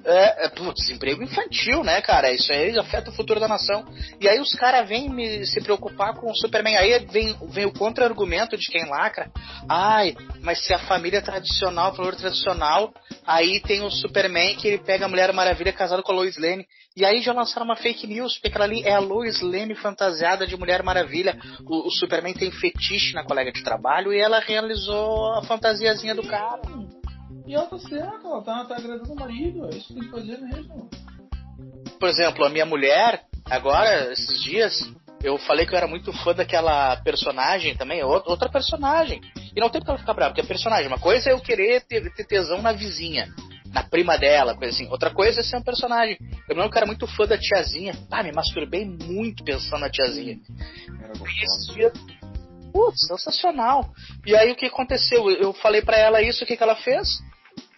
É, 0.04 0.46
é 0.46 0.72
desemprego 0.74 1.22
infantil, 1.22 1.82
né, 1.82 2.00
cara? 2.02 2.30
Isso 2.30 2.52
aí 2.52 2.78
afeta 2.78 3.10
o 3.10 3.14
futuro 3.14 3.40
da 3.40 3.48
nação. 3.48 3.84
E 4.20 4.28
aí 4.28 4.38
os 4.38 4.52
caras 4.54 4.86
vêm 4.88 5.08
me 5.08 5.46
se 5.46 5.60
preocupar 5.62 6.14
com 6.14 6.30
o 6.30 6.36
Superman. 6.36 6.76
Aí 6.76 6.98
vem, 7.06 7.36
vem 7.48 7.64
o 7.64 7.72
contra-argumento 7.72 8.56
de 8.56 8.68
quem 8.68 8.84
lacra. 8.88 9.30
Ai, 9.68 10.14
mas 10.42 10.64
se 10.64 10.74
a 10.74 10.78
família 10.78 11.22
tradicional, 11.22 11.92
o 11.92 11.96
valor 11.96 12.14
tradicional, 12.16 12.92
aí 13.26 13.60
tem 13.60 13.82
o 13.82 13.90
Superman 13.90 14.56
que 14.56 14.68
ele 14.68 14.78
pega 14.78 15.06
a 15.06 15.08
Mulher 15.08 15.32
Maravilha 15.32 15.72
casado 15.72 16.02
com 16.02 16.12
a 16.12 16.16
Lois 16.16 16.36
Lane. 16.36 16.66
E 16.96 17.04
aí 17.04 17.20
já 17.20 17.32
lançaram 17.32 17.64
uma 17.64 17.74
fake 17.74 18.06
news, 18.06 18.34
porque 18.34 18.48
aquela 18.48 18.66
ali 18.66 18.82
é 18.84 18.92
a 18.92 19.00
Lois 19.00 19.40
Lane 19.40 19.74
fantasiada 19.74 20.46
de 20.46 20.56
Mulher 20.56 20.82
Maravilha. 20.82 21.36
O, 21.66 21.88
o 21.88 21.90
Superman 21.90 22.34
tem 22.34 22.52
fetiche 22.52 23.14
na 23.14 23.24
colega 23.24 23.50
de 23.50 23.64
trabalho 23.64 24.12
e 24.12 24.20
ela 24.20 24.38
realizou 24.38 25.34
a 25.34 25.42
fantasiazinha 25.42 26.14
do 26.14 26.22
cara. 26.22 26.62
E 27.46 27.54
ela 27.54 27.66
tá 27.66 27.78
certa, 27.78 28.26
ela 28.26 28.42
tá, 28.42 28.64
tá 28.64 28.76
agradando 28.76 29.12
o 29.12 29.16
marido. 29.16 29.66
É 29.66 29.76
isso 29.76 29.88
que 29.88 29.94
tem 29.94 30.02
que 30.04 30.10
fazer 30.10 30.38
mesmo. 30.38 30.88
por 32.00 32.08
exemplo, 32.08 32.44
a 32.44 32.48
minha 32.50 32.66
mulher, 32.66 33.24
agora, 33.46 34.12
esses 34.12 34.42
dias, 34.42 34.74
eu 35.22 35.38
falei 35.38 35.64
que 35.66 35.72
eu 35.72 35.78
era 35.78 35.86
muito 35.86 36.12
fã 36.22 36.34
daquela 36.34 36.96
personagem 36.98 37.76
também, 37.76 38.02
ou- 38.02 38.22
outra 38.26 38.48
personagem. 38.50 39.20
E 39.56 39.60
não 39.60 39.70
tem 39.70 39.80
porque 39.80 39.90
ela 39.90 39.98
ficar 39.98 40.12
brava, 40.14 40.30
porque 40.32 40.40
é 40.42 40.44
personagem. 40.46 40.86
Uma 40.88 40.98
coisa 40.98 41.30
é 41.30 41.32
eu 41.32 41.40
querer 41.40 41.82
ter, 41.86 42.12
ter 42.14 42.26
tesão 42.26 42.60
na 42.60 42.72
vizinha, 42.72 43.32
na 43.72 43.82
prima 43.82 44.18
dela, 44.18 44.54
coisa 44.56 44.74
assim. 44.74 44.88
Outra 44.90 45.10
coisa 45.10 45.40
é 45.40 45.42
ser 45.44 45.56
um 45.56 45.62
personagem. 45.62 46.18
Eu 46.48 46.56
lembro 46.56 46.70
que 46.70 46.76
eu 46.76 46.80
era 46.80 46.86
muito 46.86 47.06
fã 47.06 47.26
da 47.26 47.38
tiazinha. 47.38 47.94
Ah, 48.10 48.22
me 48.22 48.32
masturbei 48.32 48.84
muito 48.84 49.44
pensando 49.44 49.80
na 49.80 49.90
tiazinha. 49.90 50.38
Era 51.02 51.12
E 51.12 51.44
esses 51.44 51.66
gostosa. 51.68 51.74
dias. 51.74 51.92
Putz, 52.72 53.06
sensacional. 53.06 53.92
E 54.26 54.34
aí 54.34 54.50
o 54.50 54.56
que 54.56 54.66
aconteceu? 54.66 55.30
Eu 55.30 55.52
falei 55.52 55.80
pra 55.80 55.96
ela 55.96 56.20
isso, 56.20 56.42
o 56.42 56.46
que, 56.46 56.56
que 56.56 56.62
ela 56.62 56.74
fez? 56.76 57.08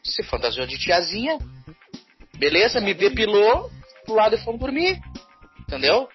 Se 0.07 0.23
fantasiou 0.25 0.67
de 0.67 0.79
tiazinha. 0.79 1.39
Beleza, 2.39 2.81
me 2.81 2.95
depilou 2.95 3.71
pro 4.05 4.15
lado 4.15 4.35
e 4.35 4.39
fomos 4.45 4.61
dormir. 4.61 5.01
Entendeu? 5.61 6.09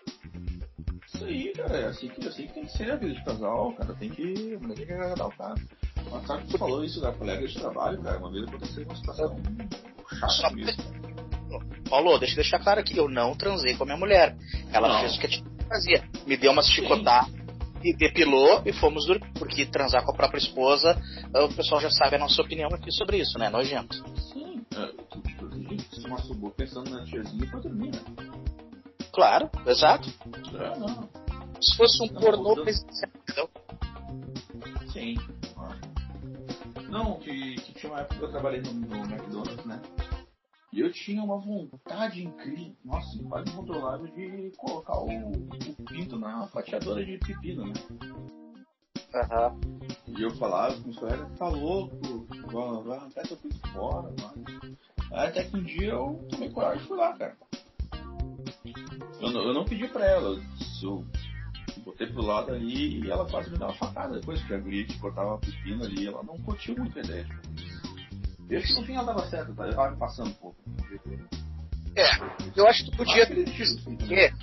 Isso 1.14 1.26
aí, 1.26 1.52
cara. 1.54 1.78
É 1.78 1.86
assim 1.86 2.08
que, 2.08 2.28
assim 2.28 2.48
que 2.48 2.54
tem 2.54 2.66
que 2.66 2.72
ser 2.72 2.92
a 2.92 2.96
vida 2.96 3.14
de 3.14 3.24
casal, 3.24 3.74
cara. 3.74 3.94
Tem 3.96 4.10
que. 4.10 4.58
Não 4.62 4.74
tem 4.74 4.86
que 4.86 4.94
agradar 4.94 5.28
o 5.28 5.38
cara. 5.38 5.56
Mas 6.10 6.28
sabe 6.28 6.46
que 6.48 6.58
falou 6.58 6.84
isso 6.84 7.02
da 7.02 7.12
colega 7.12 7.46
de 7.48 7.54
trabalho, 7.54 8.02
cara? 8.02 8.18
Uma 8.18 8.32
vez 8.32 8.48
aconteceu 8.48 8.84
uma 8.84 8.96
situação 8.96 9.38
chata 10.30 10.56
mesmo. 10.56 10.84
Paulo, 11.90 12.18
deixa 12.18 12.34
eu 12.34 12.38
deixar 12.38 12.60
claro 12.60 12.80
aqui, 12.80 12.98
eu 12.98 13.10
não 13.10 13.36
transei 13.36 13.76
com 13.76 13.84
a 13.84 13.86
minha 13.86 13.98
mulher. 13.98 14.36
Ela 14.72 14.88
Não. 14.88 15.00
fez 15.02 15.16
o 15.16 15.20
que 15.20 15.26
a 15.26 15.30
tia 15.30 15.44
fazia. 15.68 16.04
Me 16.26 16.38
deu 16.38 16.52
umas 16.52 16.68
chicotadas 16.68 17.34
e 17.84 17.96
depilou 17.96 18.62
e 18.66 18.74
fomos 18.74 19.06
dormir. 19.06 19.32
Porque 19.34 19.66
transar 19.66 20.04
com 20.04 20.12
a 20.12 20.16
própria 20.16 20.40
esposa, 20.40 21.00
eh, 21.34 21.44
o 21.44 21.54
pessoal 21.54 21.82
já 21.82 21.90
sabe 21.90 22.16
a 22.16 22.20
nossa 22.20 22.42
opinião 22.42 22.70
aqui 22.74 22.92
sobre 22.92 23.18
isso, 23.18 23.38
né? 23.38 23.50
Nojento. 23.50 23.96
Sim. 24.34 24.62
É, 24.76 25.02
masturbou 26.12 26.52
pensando 26.52 26.90
na 26.92 27.04
tiazinha 27.06 27.50
pra 27.50 27.60
dormir, 27.60 27.92
né? 27.92 28.00
Claro, 29.14 29.50
exato. 29.66 30.10
É, 30.54 30.80
não. 30.80 31.10
Se 31.62 31.78
fosse 31.78 32.04
um 32.04 32.14
Não, 32.14 32.22
pornô 32.22 32.56
não. 32.56 32.64
presencial, 32.64 33.12
entendeu? 33.22 33.50
Sim. 34.92 35.16
Não, 36.90 37.20
que, 37.20 37.56
que 37.56 37.74
tinha 37.74 37.92
uma 37.92 38.02
época 38.02 38.18
que 38.18 38.26
eu 38.26 38.32
trabalhei 38.32 38.62
no, 38.62 38.74
no 38.74 38.96
McDonald's, 38.98 39.66
né? 39.66 39.82
E 40.74 40.80
eu 40.80 40.92
tinha 40.92 41.22
uma 41.22 41.38
vontade 41.38 42.24
incrível, 42.24 42.74
nossa, 42.86 43.22
quase 43.24 43.52
incontrolável 43.52 44.08
de 44.08 44.52
colocar 44.56 44.98
o, 45.00 45.10
o 45.10 45.86
pinto 45.86 46.18
na 46.18 46.48
fatiadora 46.48 47.04
de 47.04 47.18
pepino, 47.18 47.68
né? 47.68 47.74
Aham. 49.14 49.60
E 50.08 50.22
eu 50.22 50.32
falava 50.38 50.80
com 50.82 50.90
os 50.90 50.98
colegas, 50.98 51.38
tá 51.38 51.50
louco, 51.50 52.26
vai, 52.46 52.84
vai 52.84 52.98
arrancar 52.98 53.28
teu 53.28 53.36
pinto 53.36 53.60
fora, 53.74 54.14
mano. 54.22 54.78
Até 55.12 55.44
que 55.44 55.58
um 55.58 55.64
dia 55.64 55.92
eu 55.92 56.26
tomei 56.30 56.50
coragem 56.50 56.84
e 56.84 56.88
fui 56.88 56.98
lá, 56.98 57.18
cara. 57.18 57.36
Eu 59.20 59.32
não, 59.32 59.42
eu 59.42 59.54
não 59.54 59.66
pedi 59.66 59.90
pra 59.90 60.06
ela, 60.06 60.40
eu, 60.82 61.06
botei 61.84 62.08
pro 62.08 62.22
lado 62.26 62.54
ali 62.54 63.02
e 63.02 63.12
ela 63.12 63.30
quase 63.30 63.50
me 63.50 63.58
deu 63.58 63.68
uma 63.68 63.76
facada 63.76 64.20
depois, 64.20 64.40
porque 64.40 64.54
a 64.54 64.60
guria 64.60 64.86
que 64.86 65.00
cortava 65.00 65.38
pepino 65.38 65.84
ali, 65.84 66.08
ela 66.08 66.24
não 66.24 66.38
curtiu 66.38 66.76
muito 66.78 66.98
a 66.98 67.02
ideia. 67.02 67.26
Tipo. 67.26 67.71
Eu 68.52 68.60
acho 68.60 68.68
que 68.68 68.82
no 68.82 68.86
fim 68.86 68.96
ela 68.96 69.06
dava 69.06 69.30
certo, 69.30 69.56
tá? 69.56 69.66
Eu 69.66 69.74
tava 69.74 69.92
me 69.92 69.98
passando 69.98 70.30
um 70.30 70.34
pouco. 70.34 70.58
É, 71.96 72.04
eu 72.54 72.68
acho 72.68 72.84
que 72.84 72.92
tu 72.92 72.98
podia 72.98 73.26
ter. 73.26 74.34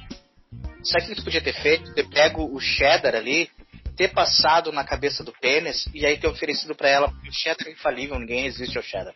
Sabe 0.83 1.05
o 1.05 1.09
que 1.09 1.15
tu 1.17 1.25
podia 1.25 1.43
ter 1.43 1.53
feito? 1.61 1.93
Ter 1.93 2.09
pego 2.09 2.51
o 2.51 2.59
cheddar 2.59 3.15
ali, 3.15 3.51
ter 3.97 4.09
passado 4.09 4.73
na 4.73 4.83
cabeça 4.83 5.23
do 5.23 5.33
pênis 5.33 5.87
e 5.93 6.07
aí 6.07 6.19
ter 6.19 6.27
oferecido 6.27 6.75
pra 6.75 6.89
ela, 6.89 7.11
porque 7.11 7.29
o 7.29 7.33
cheddar 7.33 7.69
é 7.69 7.73
infalível, 7.73 8.19
ninguém 8.19 8.45
resiste 8.45 8.79
ao 8.79 8.83
cheddar. 8.83 9.15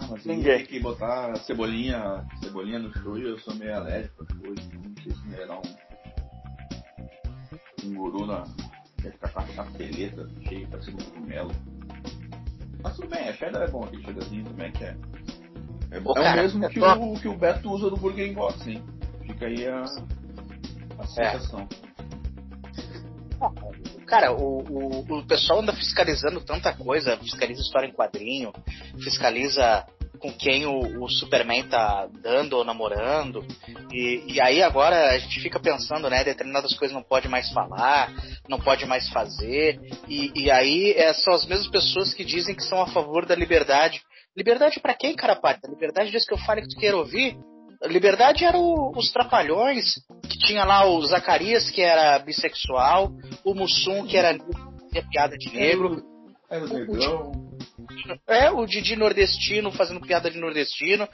Ah, 0.00 0.08
mas 0.10 0.24
Ninguém. 0.24 0.58
Tem 0.58 0.66
que 0.66 0.80
botar 0.80 1.36
cebolinha, 1.44 2.26
cebolinha 2.42 2.80
no 2.80 2.92
show 2.92 3.16
e 3.16 3.22
eu 3.22 3.38
sou 3.38 3.54
meio 3.54 3.76
alérgico 3.76 4.24
às 4.24 4.36
coisas. 4.36 4.68
Não 4.72 4.94
sei 5.00 5.12
se 5.12 5.28
me 5.28 5.36
dar 5.46 5.58
um. 5.58 5.76
Um 7.84 7.94
guru 7.94 8.26
na. 8.26 8.44
Ia 9.04 9.12
ficar 9.12 9.28
com 9.28 9.40
a 9.40 9.44
capeleta 9.44 10.28
cheia, 10.48 10.66
parecendo 10.66 11.02
um 11.02 11.06
cogumelo. 11.06 11.73
Mas 12.84 12.96
tudo 12.96 13.08
bem, 13.08 13.28
a 13.28 13.32
cheddar 13.32 13.62
é 13.62 13.66
bom, 13.66 13.82
aquele 13.82 14.04
cheddarzinho 14.04 14.44
também 14.44 14.70
que 14.70 14.84
é. 14.84 14.94
É, 15.90 15.98
Ô, 16.04 16.12
é 16.12 16.22
cara, 16.22 16.40
o 16.40 16.42
mesmo 16.42 16.64
é 16.66 16.68
que, 16.68 16.78
top. 16.78 17.02
o, 17.02 17.14
que 17.14 17.28
o 17.28 17.36
Beto 17.36 17.70
usa 17.70 17.88
no 17.88 17.96
Burger 17.96 18.34
Box, 18.34 18.68
hein? 18.68 18.84
Fica 19.26 19.46
aí 19.46 19.66
a. 19.66 19.84
A 20.98 21.06
sensação. 21.06 21.66
Cara, 24.06 24.32
o, 24.32 24.62
o, 24.62 25.18
o 25.18 25.26
pessoal 25.26 25.60
anda 25.60 25.72
fiscalizando 25.72 26.40
tanta 26.42 26.74
coisa, 26.74 27.16
fiscaliza 27.16 27.62
história 27.62 27.86
em 27.86 27.92
quadrinho, 27.92 28.52
fiscaliza 29.02 29.86
com 30.24 30.32
quem 30.32 30.64
o, 30.64 31.04
o 31.04 31.08
Superman 31.10 31.64
tá 31.68 32.08
dando 32.22 32.54
ou 32.56 32.64
namorando. 32.64 33.44
E, 33.92 34.22
e 34.26 34.40
aí 34.40 34.62
agora 34.62 35.10
a 35.10 35.18
gente 35.18 35.38
fica 35.38 35.60
pensando, 35.60 36.08
né? 36.08 36.24
Determinadas 36.24 36.74
coisas 36.74 36.94
não 36.94 37.02
pode 37.02 37.28
mais 37.28 37.50
falar, 37.52 38.10
não 38.48 38.58
pode 38.58 38.86
mais 38.86 39.06
fazer. 39.10 39.78
E, 40.08 40.32
e 40.34 40.50
aí 40.50 40.92
é, 40.96 41.12
são 41.12 41.34
as 41.34 41.44
mesmas 41.44 41.68
pessoas 41.68 42.14
que 42.14 42.24
dizem 42.24 42.54
que 42.54 42.62
são 42.62 42.80
a 42.80 42.86
favor 42.86 43.26
da 43.26 43.34
liberdade. 43.34 44.00
Liberdade 44.34 44.80
pra 44.80 44.94
quem, 44.94 45.14
cara 45.14 45.36
pátria? 45.36 45.70
Liberdade 45.70 46.10
diz 46.10 46.26
que 46.26 46.32
eu 46.32 46.38
fale 46.38 46.62
que 46.62 46.68
tu 46.68 46.80
queira 46.80 46.96
ouvir? 46.96 47.36
Liberdade 47.82 48.46
era 48.46 48.56
o- 48.56 48.92
os 48.96 49.12
trapalhões, 49.12 49.84
que 50.22 50.38
tinha 50.38 50.64
lá 50.64 50.86
o 50.86 51.04
Zacarias, 51.04 51.68
que 51.68 51.82
era 51.82 52.18
bissexual, 52.20 53.10
o 53.44 53.54
Mussum, 53.54 54.06
que 54.06 54.16
era 54.16 54.38
fazia 54.80 55.06
piada 55.10 55.36
de 55.36 55.52
negro, 55.54 56.02
Era 56.50 56.64
o 56.64 56.68
negão. 56.68 57.43
É, 58.26 58.50
o 58.50 58.66
Didi 58.66 58.96
nordestino 58.96 59.70
fazendo 59.72 60.00
piada 60.00 60.30
de 60.30 60.38
nordestino. 60.38 61.08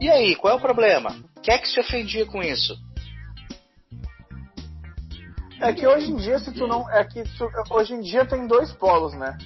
E 0.00 0.08
aí, 0.10 0.34
qual 0.36 0.54
é 0.54 0.56
o 0.56 0.60
problema? 0.60 1.10
Quem 1.42 1.54
é 1.54 1.58
que 1.58 1.68
se 1.68 1.80
ofendia 1.80 2.26
com 2.26 2.42
isso? 2.42 2.74
É 5.60 5.72
que 5.72 5.86
hoje 5.86 6.10
em 6.10 6.16
dia, 6.16 6.38
se 6.38 6.52
tu 6.52 6.66
não. 6.66 6.88
É 6.90 7.04
que 7.04 7.22
tu- 7.38 7.50
hoje 7.70 7.94
em 7.94 8.00
dia 8.00 8.26
tem 8.26 8.46
dois 8.46 8.72
polos, 8.72 9.14
né? 9.14 9.36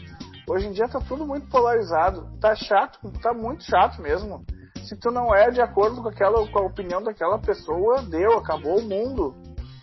Hoje 0.48 0.66
em 0.66 0.72
dia 0.72 0.88
tá 0.88 1.00
tudo 1.00 1.26
muito 1.26 1.46
polarizado. 1.48 2.28
Tá 2.40 2.54
chato, 2.56 2.98
tá 3.20 3.34
muito 3.34 3.62
chato 3.64 4.00
mesmo. 4.00 4.44
Se 4.88 4.96
tu 4.98 5.10
não 5.10 5.34
é 5.34 5.50
de 5.50 5.60
acordo 5.60 6.02
com 6.02 6.08
aquela 6.08 6.46
com 6.48 6.58
a 6.58 6.62
opinião 6.66 7.02
daquela 7.02 7.38
pessoa, 7.38 8.02
deu, 8.02 8.38
acabou 8.38 8.78
o 8.78 8.82
mundo. 8.82 9.34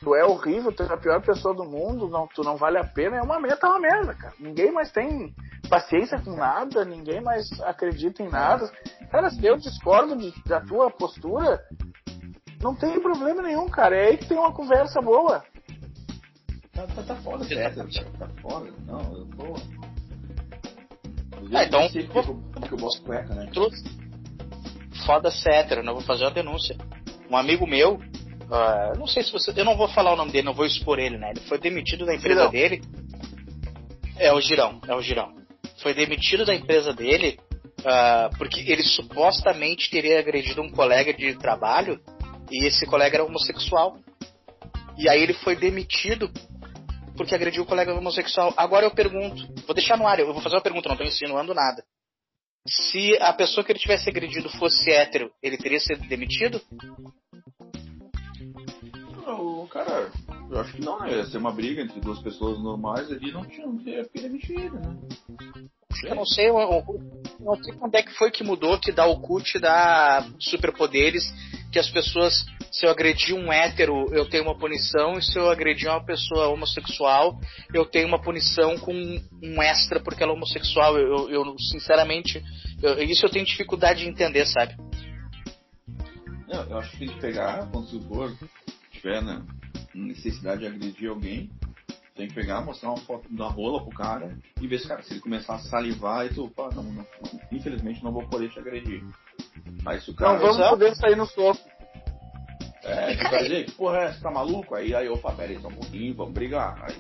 Tu 0.01 0.15
é 0.15 0.25
horrível, 0.25 0.71
tu 0.71 0.83
é 0.83 0.91
a 0.91 0.97
pior 0.97 1.21
pessoa 1.21 1.53
do 1.55 1.63
mundo, 1.63 2.07
não, 2.07 2.27
tu 2.27 2.43
não 2.43 2.57
vale 2.57 2.77
a 2.77 2.83
pena, 2.83 3.17
é 3.17 3.21
uma 3.21 3.39
merda, 3.39 3.57
tá 3.57 3.69
uma 3.69 3.79
merda, 3.79 4.13
cara. 4.15 4.33
Ninguém 4.39 4.71
mais 4.71 4.91
tem 4.91 5.33
paciência 5.67 6.19
com 6.21 6.35
nada, 6.35 6.83
ninguém 6.85 7.21
mais 7.21 7.47
acredita 7.61 8.23
em 8.23 8.29
nada. 8.29 8.71
Cara, 9.11 9.29
se 9.29 9.45
eu 9.45 9.57
discordo 9.57 10.15
de- 10.17 10.33
da 10.45 10.61
tua 10.61 10.89
postura, 10.91 11.59
não 12.61 12.75
tem 12.75 12.99
problema 13.01 13.41
nenhum, 13.41 13.67
cara. 13.69 13.95
É 13.95 14.07
aí 14.09 14.17
que 14.17 14.27
tem 14.27 14.37
uma 14.37 14.51
conversa 14.53 15.01
boa. 15.01 15.43
Tá, 16.73 16.85
tá, 16.87 17.03
tá 17.03 17.15
foda, 17.17 17.45
certo? 17.45 17.77
Tá, 18.17 18.27
tá 18.27 18.29
foda. 18.41 18.71
Não, 18.85 18.99
eu 19.17 19.25
tô. 19.27 19.55
Ah, 21.53 21.63
então- 21.63 21.87
porque 21.87 22.17
eu, 22.17 22.35
porque 22.53 22.73
eu 22.73 22.77
cueca, 23.03 23.33
né? 23.35 23.49
Trouxe. 23.53 23.83
Foda 25.05 25.29
hétero, 25.45 25.83
né? 25.83 25.89
Eu 25.91 25.95
vou 25.95 26.03
fazer 26.03 26.23
uma 26.23 26.31
denúncia. 26.31 26.75
Um 27.29 27.37
amigo 27.37 27.67
meu, 27.67 27.99
ah, 28.51 28.93
não 28.97 29.07
sei 29.07 29.23
se 29.23 29.31
você. 29.31 29.53
Eu 29.55 29.65
não 29.65 29.77
vou 29.77 29.87
falar 29.89 30.13
o 30.13 30.15
nome 30.17 30.31
dele, 30.31 30.45
não 30.45 30.53
vou 30.53 30.65
expor 30.65 30.99
ele, 30.99 31.17
né? 31.17 31.31
Ele 31.31 31.41
foi 31.47 31.57
demitido 31.59 32.05
da 32.05 32.15
empresa 32.15 32.39
Girão. 32.49 32.51
dele. 32.51 32.81
É 34.17 34.33
o 34.33 34.41
Girão, 34.41 34.79
é 34.87 34.95
o 34.95 35.01
Girão. 35.01 35.33
Foi 35.85 35.93
demitido 35.93 36.43
da 36.43 36.55
empresa 36.55 36.91
dele 36.91 37.39
ah, 37.85 38.31
porque 38.39 38.59
ele 38.61 38.81
supostamente 38.81 39.87
teria 39.91 40.17
agredido 40.17 40.59
um 40.59 40.71
colega 40.71 41.13
de 41.13 41.37
trabalho 41.37 42.01
e 42.49 42.65
esse 42.65 42.87
colega 42.87 43.17
era 43.17 43.23
homossexual. 43.23 43.95
E 44.97 45.07
aí 45.07 45.21
ele 45.21 45.35
foi 45.35 45.55
demitido 45.55 46.27
porque 47.15 47.35
agrediu 47.35 47.61
o 47.61 47.67
colega 47.67 47.93
homossexual. 47.93 48.51
Agora 48.57 48.87
eu 48.87 48.95
pergunto, 48.95 49.45
vou 49.67 49.75
deixar 49.75 49.95
no 49.95 50.07
ar, 50.07 50.19
eu 50.19 50.33
vou 50.33 50.41
fazer 50.41 50.55
uma 50.55 50.63
pergunta, 50.63 50.89
não 50.89 50.95
estou 50.95 51.07
insinuando 51.07 51.53
nada. 51.53 51.83
Se 52.67 53.15
a 53.21 53.31
pessoa 53.31 53.63
que 53.63 53.71
ele 53.71 53.77
tivesse 53.77 54.09
agredido 54.09 54.49
fosse 54.57 54.89
hétero, 54.89 55.31
ele 55.39 55.55
teria 55.55 55.79
sido 55.79 56.07
demitido? 56.07 56.59
Não, 59.23 59.67
cara, 59.67 60.11
eu 60.49 60.59
acho 60.59 60.73
que 60.73 60.81
não, 60.81 60.99
né? 60.99 61.11
Ia 61.11 61.25
ser 61.25 61.37
uma 61.37 61.51
briga 61.51 61.81
entre 61.81 61.99
duas 61.99 62.19
pessoas 62.19 62.59
normais 62.61 63.11
ali, 63.11 63.31
não 63.31 63.45
tinha 63.45 63.65
não 63.65 63.77
teria 63.77 64.05
permitido, 64.05 64.79
né? 64.79 64.97
Eu 66.03 66.15
não 66.15 66.25
sei, 66.25 66.49
eu, 66.49 66.83
não 67.39 67.55
sei 67.63 67.73
quando 67.73 67.95
é 67.95 68.03
que 68.03 68.13
foi 68.13 68.29
que 68.29 68.43
mudou 68.43 68.77
que 68.79 68.91
dá 68.91 69.05
o 69.07 69.19
cut 69.21 69.57
dá 69.59 70.27
superpoderes, 70.39 71.23
que 71.71 71.79
as 71.79 71.89
pessoas, 71.89 72.45
se 72.71 72.85
eu 72.85 72.91
agredir 72.91 73.35
um 73.35 73.51
hétero, 73.51 74.13
eu 74.13 74.29
tenho 74.29 74.43
uma 74.43 74.57
punição, 74.57 75.17
e 75.17 75.23
se 75.23 75.37
eu 75.37 75.49
agredir 75.49 75.89
uma 75.89 76.03
pessoa 76.03 76.47
homossexual, 76.49 77.39
eu 77.73 77.85
tenho 77.85 78.07
uma 78.07 78.21
punição 78.21 78.77
com 78.77 78.93
um 78.93 79.61
extra 79.61 79.99
porque 79.99 80.21
ela 80.21 80.33
é 80.33 80.35
homossexual. 80.35 80.97
Eu, 80.97 81.29
eu- 81.29 81.59
sinceramente, 81.59 82.43
isso 83.07 83.25
eu 83.25 83.29
tenho 83.29 83.45
dificuldade 83.45 84.03
de 84.03 84.09
entender, 84.09 84.45
sabe? 84.45 84.75
Não, 86.47 86.63
eu 86.69 86.77
acho 86.77 86.91
que 86.91 86.99
tem 86.99 87.07
que 87.09 87.19
pegar, 87.19 87.69
quando 87.71 87.87
se 87.87 87.99
for, 88.07 88.33
tiver 88.91 89.21
né, 89.21 89.41
necessidade 89.95 90.61
de 90.61 90.67
agredir 90.67 91.09
alguém, 91.09 91.49
tem 92.15 92.27
que 92.27 92.33
pegar, 92.33 92.61
mostrar 92.61 92.89
uma 92.89 93.01
foto 93.01 93.27
da 93.33 93.47
rola 93.47 93.83
pro 93.83 93.95
cara 93.95 94.37
e 94.61 94.67
ver 94.67 94.79
se, 94.79 94.87
cara, 94.87 95.01
se 95.03 95.13
ele 95.13 95.19
começar 95.19 95.55
a 95.55 95.59
salivar 95.59 96.25
e 96.25 96.29
tu, 96.29 96.49
pá, 96.49 96.69
não, 96.73 96.83
não, 96.83 97.05
infelizmente 97.51 98.03
não 98.03 98.11
vou 98.11 98.27
poder 98.27 98.49
te 98.49 98.59
agredir. 98.59 99.03
Aí 99.85 99.99
se 99.99 100.11
o 100.11 100.15
cara. 100.15 100.33
Não 100.33 100.39
vamos 100.39 100.69
poder 100.69 100.95
sair 100.95 101.15
no 101.15 101.25
soco. 101.25 101.59
É, 102.83 103.13
o 103.13 103.17
cara 103.17 103.43
dizer, 103.43 103.65
que 103.65 103.71
porra 103.71 103.97
é, 104.03 104.13
você 104.13 104.21
tá 104.21 104.31
maluco? 104.31 104.75
Aí, 104.75 104.93
aí, 104.93 105.09
opa, 105.09 105.33
pera 105.33 105.51
aí 105.51 105.59
só 105.59 105.67
um 105.67 105.73
pouquinho, 105.73 106.15
vamos 106.15 106.33
brigar. 106.33 106.77
Aí, 106.83 106.95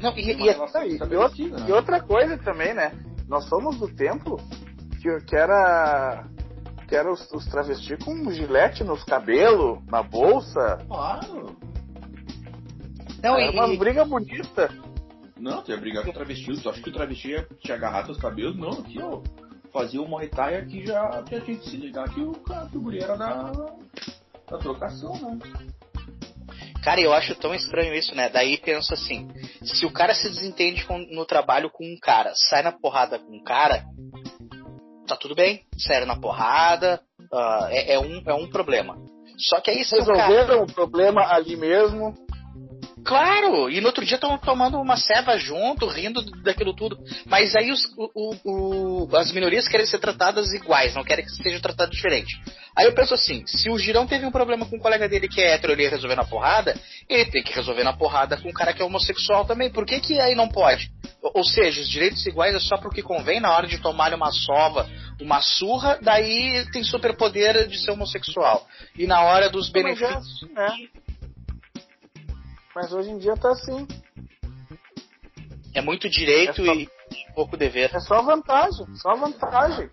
Não, 0.00 0.16
e, 0.16 0.22
e 0.22 0.48
é- 0.48 0.56
e, 0.56 0.58
outra, 0.58 0.84
né? 0.84 1.66
e 1.68 1.72
outra 1.72 2.00
coisa 2.00 2.38
também, 2.38 2.74
né? 2.74 2.92
Nós 3.28 3.48
somos 3.48 3.78
do 3.78 3.88
tempo 3.94 4.36
que, 5.00 5.20
que 5.20 5.36
era. 5.36 6.26
Que 6.92 6.96
era 6.96 7.10
os, 7.10 7.32
os 7.32 7.46
travestis 7.46 7.96
com 8.04 8.30
gilete 8.30 8.84
nos 8.84 9.02
cabelos, 9.02 9.78
na 9.86 10.02
bolsa. 10.02 10.76
Claro. 10.86 11.56
não, 13.22 13.38
era 13.38 13.50
e- 13.50 13.54
umas 13.54 13.70
e- 13.70 13.76
brigas 13.78 14.06
bonitas. 14.06 14.70
Não, 15.38 15.62
tu 15.62 15.70
ia 15.70 15.78
brigar 15.78 16.04
com 16.04 16.10
o 16.10 16.12
travesti. 16.12 16.52
Tu 16.62 16.68
acha 16.68 16.82
que 16.82 16.90
o 16.90 16.92
travesti 16.92 17.28
ia 17.30 17.48
te 17.62 17.72
agarrar 17.72 18.02
teus 18.04 18.18
cabelos? 18.18 18.54
Não, 18.58 18.72
aqui, 18.72 19.00
ó. 19.00 19.22
Fazia 19.72 20.02
uma 20.02 20.20
Thai 20.28 20.56
aqui 20.56 20.84
já, 20.86 21.10
já 21.12 21.22
tinha 21.40 21.56
que 21.56 21.70
se 21.70 21.78
ligar 21.78 22.10
que 22.12 22.20
o, 22.20 22.32
cara, 22.32 22.66
que 22.68 22.76
o 22.76 22.82
guri 22.82 23.02
era 23.02 23.16
da, 23.16 23.50
da 24.50 24.58
trocação, 24.58 25.14
né? 25.14 25.38
Cara, 26.84 27.00
eu 27.00 27.14
acho 27.14 27.34
tão 27.36 27.54
estranho 27.54 27.94
isso, 27.94 28.14
né? 28.14 28.28
Daí 28.28 28.58
pensa 28.58 28.92
assim: 28.92 29.30
se 29.62 29.86
o 29.86 29.90
cara 29.90 30.12
se 30.14 30.28
desentende 30.28 30.84
com- 30.84 30.98
no 31.10 31.24
trabalho 31.24 31.70
com 31.70 31.84
um 31.86 31.96
cara, 31.98 32.34
sai 32.50 32.62
na 32.62 32.70
porrada 32.72 33.18
com 33.18 33.34
um 33.34 33.42
cara, 33.42 33.82
tá 35.12 35.16
tudo 35.16 35.34
bem, 35.34 35.62
sai 35.76 36.04
na 36.04 36.16
porrada, 36.16 37.00
ah, 37.32 37.68
é, 37.70 37.94
é 37.94 37.98
um, 37.98 38.22
é 38.26 38.34
um 38.34 38.48
problema. 38.48 38.96
Só 39.38 39.60
que 39.60 39.70
aí 39.70 39.84
se 39.84 39.96
o 39.96 40.04
cara. 40.04 40.26
Resolveram 40.26 40.62
o 40.62 40.72
problema 40.72 41.22
ali 41.32 41.56
mesmo. 41.56 42.14
Claro, 43.04 43.68
e 43.68 43.80
no 43.80 43.88
outro 43.88 44.04
dia 44.04 44.14
estão 44.14 44.38
tomando 44.38 44.80
uma 44.80 44.96
ceva 44.96 45.36
junto, 45.36 45.86
rindo 45.86 46.22
daquilo 46.42 46.74
tudo. 46.74 46.98
Mas 47.26 47.54
aí 47.56 47.70
os, 47.72 47.84
o, 47.96 48.34
o, 48.44 49.16
as 49.16 49.32
minorias 49.32 49.66
querem 49.66 49.86
ser 49.86 49.98
tratadas 49.98 50.52
iguais, 50.52 50.94
não 50.94 51.02
querem 51.02 51.24
que 51.24 51.30
sejam 51.30 51.60
tratadas 51.60 51.94
diferente. 51.94 52.40
Aí 52.76 52.86
eu 52.86 52.94
penso 52.94 53.12
assim, 53.12 53.44
se 53.46 53.68
o 53.68 53.78
Girão 53.78 54.06
teve 54.06 54.24
um 54.24 54.30
problema 54.30 54.64
com 54.66 54.76
um 54.76 54.80
colega 54.80 55.08
dele 55.08 55.28
que 55.28 55.40
é 55.40 55.52
hétero, 55.52 55.72
ele 55.72 55.82
ia 55.82 55.90
resolver 55.90 56.14
na 56.14 56.24
porrada, 56.24 56.74
ele 57.08 57.26
tem 57.26 57.42
que 57.42 57.52
resolver 57.52 57.84
na 57.84 57.92
porrada 57.92 58.36
com 58.36 58.48
um 58.48 58.52
cara 58.52 58.72
que 58.72 58.80
é 58.80 58.84
homossexual 58.84 59.44
também. 59.44 59.70
Por 59.70 59.84
que, 59.84 60.00
que 60.00 60.20
aí 60.20 60.34
não 60.34 60.48
pode? 60.48 60.90
Ou 61.22 61.44
seja, 61.44 61.80
os 61.80 61.88
direitos 61.88 62.24
iguais 62.26 62.54
é 62.54 62.60
só 62.60 62.76
porque 62.78 63.02
convém 63.02 63.40
na 63.40 63.54
hora 63.54 63.66
de 63.66 63.78
tomar 63.78 64.12
uma 64.14 64.32
sova, 64.32 64.88
uma 65.20 65.40
surra, 65.40 65.98
daí 66.02 66.64
tem 66.72 66.82
superpoder 66.82 67.68
de 67.68 67.78
ser 67.78 67.90
homossexual. 67.92 68.66
E 68.96 69.06
na 69.06 69.22
hora 69.22 69.48
dos 69.50 69.70
benefícios. 69.70 70.46
Mas, 70.54 70.72
é, 70.72 71.11
Mas 72.74 72.92
hoje 72.92 73.10
em 73.10 73.18
dia 73.18 73.36
tá 73.36 73.50
assim. 73.50 73.86
É 75.74 75.80
muito 75.80 76.08
direito 76.08 76.62
É 76.62 76.64
só- 76.66 76.74
e 76.74 76.88
pouco 77.34 77.56
dever. 77.56 77.90
É 77.94 78.00
só 78.00 78.22
vantagem, 78.22 78.86
só 78.96 79.14
vantagem. 79.14 79.90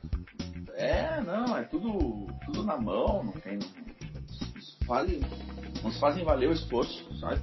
É, 0.75 1.19
não, 1.21 1.57
é 1.57 1.63
tudo, 1.63 2.27
tudo 2.45 2.63
na 2.63 2.77
mão, 2.77 3.23
não 3.23 3.33
tem. 3.33 3.59
Vale, 4.85 5.21
não 5.83 5.91
se 5.91 5.99
fazem 5.99 6.23
valer 6.23 6.49
o 6.49 6.53
esforço, 6.53 7.05
sabe? 7.19 7.41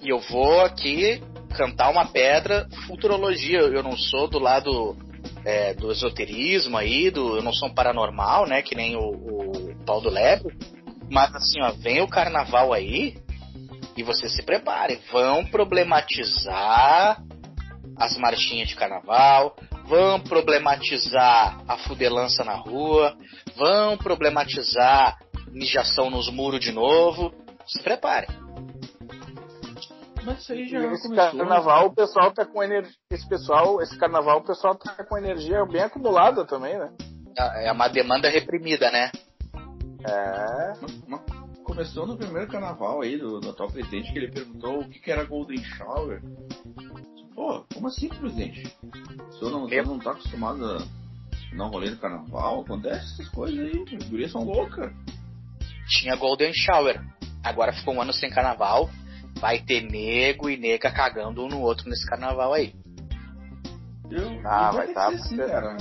E 0.00 0.08
eu 0.08 0.18
vou 0.20 0.60
aqui 0.60 1.22
cantar 1.56 1.90
uma 1.90 2.06
pedra 2.06 2.68
futurologia. 2.86 3.60
Eu 3.60 3.82
não 3.82 3.96
sou 3.96 4.28
do 4.28 4.38
lado 4.38 4.96
é, 5.44 5.74
do 5.74 5.90
esoterismo 5.90 6.76
aí, 6.76 7.10
do, 7.10 7.36
eu 7.36 7.42
não 7.42 7.52
sou 7.52 7.68
um 7.68 7.74
paranormal, 7.74 8.46
né? 8.46 8.62
Que 8.62 8.74
nem 8.74 8.96
o, 8.96 9.00
o 9.10 9.74
Paulo 9.86 10.10
Lebre. 10.10 10.54
Mas 11.10 11.34
assim, 11.34 11.60
ó, 11.62 11.72
vem 11.72 12.00
o 12.02 12.08
carnaval 12.08 12.72
aí 12.72 13.16
e 13.96 14.02
vocês 14.02 14.34
se 14.34 14.42
preparem. 14.42 15.00
Vão 15.10 15.44
problematizar 15.46 17.22
as 17.96 18.16
marchinhas 18.16 18.68
de 18.68 18.76
carnaval, 18.76 19.54
vão 19.84 20.20
problematizar 20.20 21.60
a 21.68 21.76
fudelança 21.78 22.44
na 22.44 22.54
rua, 22.54 23.16
vão 23.56 23.96
problematizar 23.96 25.18
mijação 25.52 26.10
nos 26.10 26.30
muros 26.30 26.60
de 26.60 26.72
novo. 26.72 27.32
Se 27.66 27.82
preparem. 27.82 28.28
Mas 30.24 30.40
isso 30.40 30.52
aí 30.52 30.68
já 30.68 30.78
esse 30.92 31.08
começou. 31.08 31.38
carnaval 31.38 31.86
o 31.86 31.94
pessoal 31.94 32.32
tá 32.32 32.44
com 32.44 32.62
energia. 32.62 32.92
Esse 33.10 33.28
pessoal, 33.28 33.80
esse 33.82 33.96
carnaval 33.98 34.38
o 34.38 34.44
pessoal 34.44 34.74
tá 34.74 35.04
com 35.04 35.18
energia 35.18 35.64
bem 35.66 35.82
acumulada 35.82 36.44
também, 36.44 36.78
né? 36.78 36.90
É 37.64 37.72
uma 37.72 37.88
demanda 37.88 38.28
reprimida, 38.28 38.90
né? 38.90 39.10
É. 40.04 40.72
Mas 41.08 41.31
Começou 41.72 42.06
no 42.06 42.18
primeiro 42.18 42.46
carnaval 42.48 43.00
aí 43.00 43.16
do, 43.16 43.40
do 43.40 43.48
atual 43.48 43.70
presidente 43.70 44.12
que 44.12 44.18
ele 44.18 44.30
perguntou 44.30 44.80
o 44.80 44.88
que, 44.90 44.98
que 44.98 45.10
era 45.10 45.24
Golden 45.24 45.56
Shower. 45.64 46.22
Pô, 47.34 47.64
como 47.72 47.88
assim, 47.88 48.10
presidente? 48.10 48.76
O 48.82 49.32
senhor 49.32 49.50
não, 49.50 49.66
senhor 49.66 49.86
não 49.86 49.98
tá 49.98 50.10
acostumado 50.10 50.62
a 50.66 50.78
dar 51.56 51.64
um 51.64 51.70
rolê 51.70 51.88
no 51.88 51.96
carnaval? 51.96 52.60
Acontece 52.60 53.14
essas 53.14 53.28
coisas 53.30 53.58
aí, 53.58 53.96
as 53.96 54.06
gurias 54.06 54.30
são 54.30 54.44
loucas. 54.44 54.92
Tinha 55.88 56.14
Golden 56.14 56.52
Shower. 56.52 57.02
Agora 57.42 57.72
ficou 57.72 57.94
um 57.94 58.02
ano 58.02 58.12
sem 58.12 58.28
carnaval. 58.28 58.90
Vai 59.40 59.58
ter 59.60 59.80
nego 59.80 60.50
e 60.50 60.58
nega 60.58 60.90
cagando 60.90 61.42
um 61.42 61.48
no 61.48 61.62
outro 61.62 61.88
nesse 61.88 62.06
carnaval 62.06 62.52
aí. 62.52 62.74
Eu, 64.10 64.46
Ah, 64.46 64.72
vai 64.72 64.88
ter 64.88 64.92
tá 64.92 65.08
assim, 65.08 65.38
cara. 65.38 65.78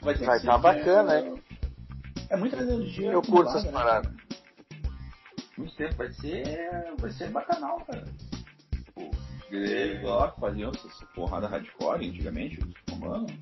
Vai, 0.00 0.16
ser 0.16 0.46
tá 0.46 0.56
bacana, 0.56 1.14
é, 1.14 1.20
hein? 1.20 1.42
É 2.30 2.36
muita 2.38 2.56
energia. 2.56 3.12
Eu 3.12 3.20
curto 3.20 3.50
essas 3.50 3.64
né, 3.64 3.72
paradas. 3.72 4.17
Muito 5.58 5.74
tempo, 5.76 5.96
vai 5.96 6.12
ser. 6.12 6.70
Vai 6.98 7.10
ser 7.10 7.30
bacanal, 7.30 7.80
cara. 7.84 8.04
Tipo, 8.72 9.10
eles 9.50 10.02
lá 10.02 10.30
que 10.30 10.40
faziam 10.40 10.70
essas 10.70 10.92
porrada 11.14 11.48
hardcore 11.48 12.08
antigamente, 12.08 12.58
os 12.60 12.74
romanos. 12.94 13.32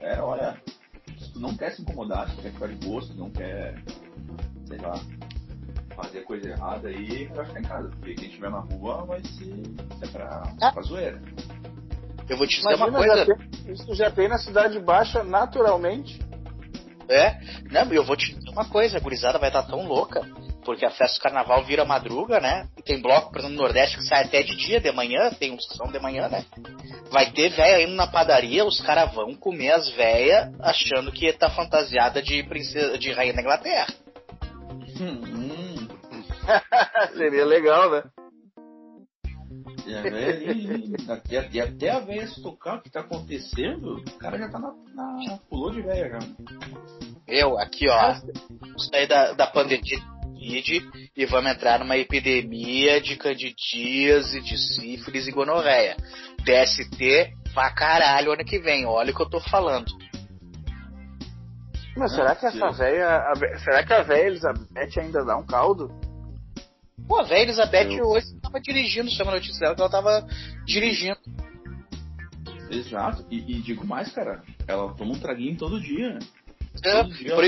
É, 0.00 0.20
olha, 0.20 0.56
se 1.18 1.32
tu 1.32 1.40
não 1.40 1.56
quer 1.56 1.72
se 1.72 1.82
incomodar, 1.82 2.28
se 2.30 2.36
tu 2.36 2.42
quer 2.42 2.52
ficar 2.52 2.68
de 2.68 2.74
se 3.02 3.08
tu 3.12 3.18
não 3.18 3.30
quer, 3.30 3.82
sei 4.68 4.78
lá, 4.78 4.94
fazer 5.94 6.22
coisa 6.22 6.48
errada 6.50 6.88
aí, 6.88 7.26
vai 7.26 7.44
ficar 7.46 7.60
em 7.60 7.64
casa. 7.64 7.88
Porque 7.90 8.14
quem 8.14 8.28
estiver 8.28 8.50
na 8.50 8.60
rua 8.60 9.04
vai 9.04 9.20
ser, 9.24 9.54
ser 9.98 10.08
pra, 10.12 10.42
Ah. 10.62 10.72
pra 10.72 10.82
zoeira. 10.82 11.20
Eu 12.28 12.36
vou 12.36 12.46
te 12.46 12.56
dizer 12.56 12.74
uma 12.74 12.88
Imagina, 12.88 12.98
coisa. 12.98 13.16
já 13.16 13.36
tem- 13.36 13.72
isso 13.72 13.94
já 13.94 14.10
tem 14.10 14.28
na 14.28 14.38
Cidade 14.38 14.78
Baixa 14.80 15.22
naturalmente. 15.22 16.20
É, 17.08 17.38
não, 17.70 17.92
eu 17.92 18.04
vou 18.04 18.16
te 18.16 18.26
dizer 18.34 18.35
uma 18.56 18.64
coisa, 18.64 18.96
a 18.96 19.00
gurizada 19.00 19.38
vai 19.38 19.50
estar 19.50 19.64
tão 19.64 19.86
louca, 19.86 20.22
porque 20.64 20.86
a 20.86 20.90
festa 20.90 21.18
do 21.18 21.22
carnaval 21.22 21.62
vira 21.64 21.84
madruga, 21.84 22.40
né? 22.40 22.66
E 22.78 22.82
tem 22.82 23.02
bloco, 23.02 23.30
por 23.30 23.38
exemplo, 23.38 23.54
no 23.54 23.62
Nordeste 23.62 23.98
que 23.98 24.04
sai 24.04 24.24
até 24.24 24.42
de 24.42 24.56
dia, 24.56 24.80
de 24.80 24.90
manhã, 24.90 25.30
tem 25.30 25.52
uns 25.52 25.68
que 25.68 25.76
são 25.76 25.92
de 25.92 25.98
manhã, 25.98 26.26
né? 26.26 26.42
Vai 27.10 27.30
ter 27.32 27.50
véia 27.50 27.84
indo 27.84 27.94
na 27.94 28.06
padaria, 28.06 28.64
os 28.64 28.80
caras 28.80 29.12
vão 29.12 29.34
comer 29.34 29.72
as 29.72 29.90
véias 29.90 30.50
achando 30.58 31.12
que 31.12 31.30
tá 31.34 31.50
fantasiada 31.50 32.22
de 32.22 32.42
princesa, 32.44 32.96
de 32.96 33.12
rainha 33.12 33.34
da 33.34 33.42
Inglaterra. 33.42 33.88
Hum, 34.98 35.86
Seria 37.14 37.44
legal, 37.44 37.90
né? 37.90 38.04
E 39.86 39.94
a 39.94 40.02
véia 40.02 40.50
ali, 40.50 40.96
até, 41.08 41.48
e 41.52 41.60
até 41.60 41.90
a 41.90 42.00
véia 42.00 42.26
se 42.26 42.42
tocar 42.42 42.78
o 42.78 42.82
que 42.82 42.90
tá 42.90 43.00
acontecendo, 43.00 43.98
o 43.98 44.18
cara 44.18 44.36
já 44.38 44.48
tá 44.48 44.58
na. 44.58 44.72
na 44.94 45.38
pulou 45.48 45.70
de 45.70 45.80
véia 45.82 46.10
já. 46.10 46.18
Eu, 47.28 47.58
aqui 47.58 47.88
ó, 47.88 48.14
sair 48.78 49.06
da, 49.06 49.32
da 49.32 49.46
pandemia 49.46 49.98
e 51.16 51.26
vamos 51.26 51.50
entrar 51.50 51.80
numa 51.80 51.96
epidemia 51.96 53.00
de 53.00 53.16
candidíase, 53.16 54.40
de 54.40 54.56
sífilis 54.56 55.26
e 55.26 55.32
gonorreia. 55.32 55.96
DST 56.44 57.32
pra 57.52 57.72
caralho 57.72 58.32
ano 58.32 58.44
que 58.44 58.58
vem, 58.60 58.86
olha 58.86 59.10
o 59.12 59.14
que 59.16 59.22
eu 59.22 59.28
tô 59.28 59.40
falando. 59.40 59.86
Mas 61.96 62.12
será 62.14 62.36
que 62.36 62.46
essa 62.46 62.72
sim. 62.72 62.78
véia. 62.78 63.08
a 63.08 63.32
vé- 63.34 63.58
Será 63.58 63.82
que 63.84 63.92
a 63.92 64.02
véia 64.02 64.26
Elizabeth 64.28 65.00
ainda 65.00 65.24
dá 65.24 65.36
um 65.36 65.46
caldo? 65.46 65.88
Pô, 67.08 67.20
a 67.20 67.22
velha 67.24 67.42
Elizabeth 67.42 67.92
Eu- 67.92 68.06
hoje 68.08 68.26
tava 68.40 68.60
dirigindo, 68.60 69.10
chama 69.10 69.32
a 69.32 69.34
notícia 69.36 69.58
dela 69.60 69.74
que 69.74 69.80
ela 69.80 69.90
tava 69.90 70.26
dirigindo. 70.66 71.18
Exato. 72.70 73.24
E, 73.30 73.36
e 73.38 73.60
digo 73.62 73.86
mais, 73.86 74.12
cara, 74.12 74.42
ela 74.68 74.92
toma 74.94 75.12
um 75.14 75.18
traguinho 75.18 75.56
todo 75.56 75.80
dia. 75.80 76.18
É, 76.84 77.02
Todo 77.02 77.14
dia 77.14 77.34
por 77.34 77.44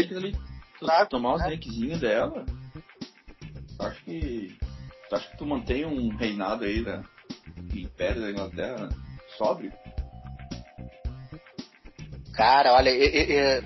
Claro, 0.79 1.09
tomar 1.09 1.35
os 1.35 1.41
né? 1.43 1.49
drinkzinhos 1.49 2.01
dela. 2.01 2.45
Acho 3.79 4.05
que. 4.05 4.57
Tu 5.09 5.15
acha 5.15 5.29
que 5.31 5.37
tu 5.39 5.47
mantém 5.47 5.87
um 5.87 6.15
reinado 6.17 6.65
aí 6.65 6.85
da 6.85 7.03
Império 7.75 8.21
da 8.21 8.31
Inglaterra 8.31 8.89
sóbrio? 9.37 9.73
Cara, 12.35 12.75
olha, 12.75 12.93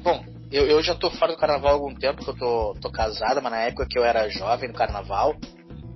bom, 0.03 0.25
eu, 0.51 0.67
eu 0.67 0.83
já 0.83 0.95
tô 0.95 1.11
fora 1.11 1.33
do 1.33 1.39
carnaval 1.39 1.71
há 1.71 1.75
algum 1.75 1.95
tempo, 1.95 2.25
que 2.25 2.31
eu 2.31 2.37
tô, 2.37 2.75
tô 2.81 2.91
casada, 2.91 3.41
mas 3.41 3.53
na 3.53 3.59
época 3.61 3.87
que 3.87 3.99
eu 3.99 4.05
era 4.05 4.29
jovem 4.29 4.69
no 4.69 4.75
carnaval, 4.75 5.35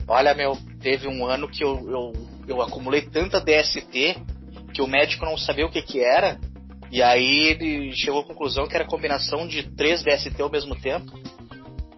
olha, 0.08 0.34
meu, 0.34 0.56
teve 0.80 1.08
um 1.08 1.26
ano 1.26 1.48
que 1.48 1.62
eu, 1.62 1.90
eu, 1.90 2.12
eu 2.48 2.62
acumulei 2.62 3.02
tanta 3.02 3.40
DST 3.40 4.16
que 4.74 4.82
o 4.82 4.86
médico 4.86 5.24
não 5.24 5.38
sabia 5.38 5.64
o 5.64 5.70
que 5.70 5.80
que 5.80 6.00
era, 6.02 6.38
e 6.90 7.02
aí 7.02 7.48
ele 7.50 7.92
chegou 7.92 8.20
à 8.20 8.24
conclusão 8.24 8.66
que 8.66 8.74
era 8.74 8.84
combinação 8.86 9.46
de 9.46 9.62
três 9.74 10.02
DST 10.02 10.40
ao 10.40 10.50
mesmo 10.50 10.74
tempo, 10.80 11.12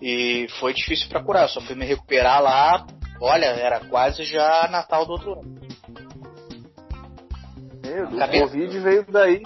e 0.01 0.47
foi 0.61 0.73
difícil 0.73 1.09
pra 1.09 1.23
curar, 1.23 1.43
eu 1.43 1.49
só 1.49 1.61
fui 1.61 1.75
me 1.75 1.85
recuperar 1.85 2.43
lá, 2.43 2.87
olha, 3.21 3.47
era 3.47 3.81
quase 3.81 4.25
já 4.25 4.69
Natal 4.71 5.05
do 5.07 5.13
outro 5.13 5.33
ano. 5.41 5.59
Meu, 7.85 8.05
o 8.07 8.19
Cabelo. 8.19 8.47
Covid 8.49 8.79
veio 8.81 9.07
daí. 9.11 9.43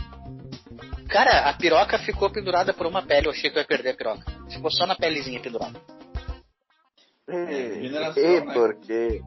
Cara, 1.09 1.49
a 1.51 1.55
piroca 1.55 1.99
ficou 1.99 2.31
pendurada 2.31 2.73
por 2.73 2.87
uma 2.87 3.03
pele, 3.03 3.27
eu 3.27 3.33
achei 3.33 3.51
que 3.51 3.57
eu 3.59 3.63
ia 3.63 3.67
perder 3.69 3.91
a 3.91 3.97
piroca. 3.97 4.25
Ficou 4.51 4.71
só 4.71 4.87
na 4.87 4.95
pelezinha 4.97 5.41
pendurada. 5.41 5.79
E, 7.29 7.87
e 7.87 7.91
né? 7.91 8.53
por 8.53 8.75
quê? 8.81 9.21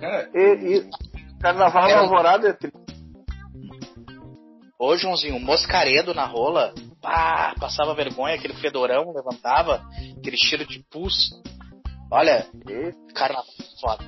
Cara, 0.00 0.30
E, 0.34 0.78
e 0.78 0.90
Carnaval 1.40 1.84
Era- 1.84 1.96
na 1.96 2.02
Alvorada 2.02 2.48
é 2.48 2.52
tri... 2.52 2.72
Ô, 4.84 4.96
Joãozinho, 4.96 5.38
moscaredo 5.38 6.12
na 6.12 6.26
rola, 6.26 6.74
pá, 7.00 7.54
passava 7.60 7.94
vergonha, 7.94 8.34
aquele 8.34 8.54
fedorão 8.54 9.12
levantava, 9.14 9.80
aquele 10.18 10.36
cheiro 10.36 10.66
de 10.66 10.80
pus. 10.90 11.30
Olha, 12.10 12.44
e- 12.68 13.12
cara, 13.14 13.36
foda. 13.80 14.04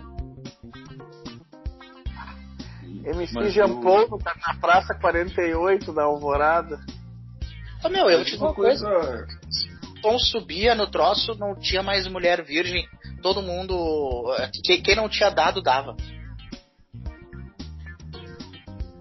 MC 3.04 3.34
Mas 3.34 3.52
Jean 3.52 3.66
o- 3.66 3.80
no- 3.84 4.18
na 4.18 4.54
Praça 4.60 4.98
48 5.00 5.92
da 5.92 6.02
Alvorada. 6.02 6.80
Ô, 7.84 7.88
meu, 7.88 8.10
eu 8.10 8.24
te 8.24 8.34
uma 8.34 8.52
coisa. 8.52 8.84
coisa. 8.84 9.26
O 9.96 10.00
tom 10.00 10.18
subia 10.18 10.74
no 10.74 10.90
troço, 10.90 11.36
não 11.38 11.54
tinha 11.54 11.84
mais 11.84 12.08
mulher 12.08 12.42
virgem. 12.42 12.84
Todo 13.22 13.40
mundo. 13.42 13.76
Quem, 14.64 14.82
quem 14.82 14.96
não 14.96 15.08
tinha 15.08 15.30
dado, 15.30 15.62
dava. 15.62 15.94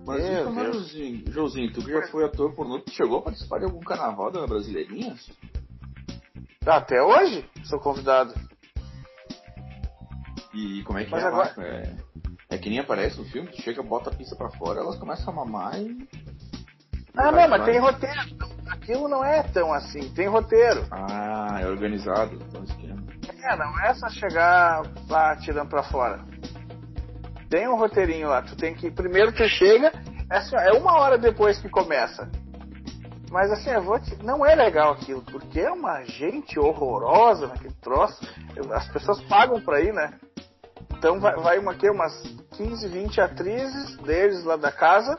Mas 0.06 0.24
Deus. 0.24 0.54
Joãozinho, 0.54 1.32
Joãozinho, 1.32 1.74
tu 1.74 1.84
que 1.84 1.92
já 1.92 2.02
foi 2.08 2.26
ator 2.26 2.54
pornô, 2.54 2.80
tu 2.80 2.92
chegou 2.92 3.20
a 3.20 3.22
participar 3.22 3.60
de 3.60 3.66
algum 3.66 3.80
carnaval 3.80 4.32
da 4.32 4.46
Brasileirinha? 4.46 5.16
Até 6.66 7.02
hoje, 7.02 7.46
sou 7.66 7.80
convidado. 7.80 8.34
E 10.54 10.84
como 10.84 11.00
é 11.00 11.06
que 11.06 11.12
Mas 11.12 11.24
é, 11.24 11.28
agora-? 11.28 11.54
É, 11.58 11.96
é 12.50 12.58
que 12.58 12.70
nem 12.70 12.80
aparece 12.80 13.18
no 13.18 13.26
filme, 13.26 13.50
tu 13.50 13.62
chega, 13.62 13.82
bota 13.82 14.10
a 14.10 14.13
pista 14.13 14.36
pra 14.36 14.50
fora, 14.52 14.82
elas 14.82 14.98
começam 14.98 15.34
a 15.34 15.36
mamar 15.36 15.82
e. 15.82 16.08
Ah, 17.16 17.32
não, 17.32 17.48
mas 17.48 17.66
tem 17.66 17.80
roteiro. 17.80 18.20
Aquilo 18.68 19.08
não 19.08 19.24
é 19.24 19.44
tão 19.44 19.72
assim, 19.72 20.10
tem 20.13 20.28
roteiro. 20.28 20.86
Ah, 20.92 21.60
é 21.62 21.68
organizado, 21.68 22.36
então 22.36 22.63
esquema. 22.63 23.04
É, 23.44 23.56
não 23.56 23.80
é 23.80 23.94
só 23.94 24.10
chegar 24.10 24.84
lá 25.10 25.36
tirando 25.38 25.70
pra 25.70 25.84
fora. 25.84 26.33
Tem 27.54 27.68
um 27.68 27.76
roteirinho 27.78 28.30
lá, 28.30 28.42
tu 28.42 28.56
tem 28.56 28.74
que. 28.74 28.89
Primeiro 28.89 29.32
tu 29.32 29.48
chega, 29.48 29.92
é, 30.28 30.38
assim, 30.38 30.56
é 30.56 30.72
uma 30.72 30.94
hora 30.98 31.20
depois 31.20 31.60
que 31.62 31.70
começa. 31.70 32.28
Mas 33.30 33.52
assim, 33.52 33.70
eu 33.70 33.84
vou 33.84 34.00
te- 34.00 34.16
não 34.24 34.44
é 34.44 34.56
legal 34.56 34.94
aquilo, 34.94 35.22
porque 35.22 35.60
é 35.60 35.70
uma 35.72 36.02
gente 36.02 36.58
horrorosa 36.60 37.46
naquele 37.46 37.76
troço. 37.76 38.20
Eu- 38.56 38.74
As 38.74 38.88
pessoas 38.88 39.22
pagam 39.26 39.62
pra 39.62 39.82
ir, 39.82 39.94
né? 39.94 40.20
Então 40.98 41.20
vai, 41.20 41.36
vai 41.36 41.60
uma, 41.60 41.76
que, 41.76 41.88
umas 41.92 42.12
15, 42.58 42.88
20 42.88 43.22
atrizes 43.22 43.98
deles 43.98 44.44
lá 44.44 44.56
da 44.56 44.72
casa, 44.72 45.16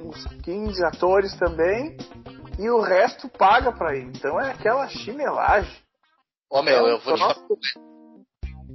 uns 0.00 0.24
15 0.44 0.84
atores 0.84 1.34
também, 1.36 1.96
e 2.60 2.70
o 2.70 2.80
resto 2.80 3.28
paga 3.28 3.72
pra 3.72 3.96
ir. 3.96 4.04
Então 4.04 4.40
é 4.40 4.52
aquela 4.52 4.86
chinelagem. 4.86 5.76
Ô 6.48 6.62
meu, 6.62 6.74
Então, 6.76 6.86
eu 6.86 7.00
vou 7.00 7.14
te 7.14 7.20
nossa. 7.20 7.40
falar. 7.40 7.56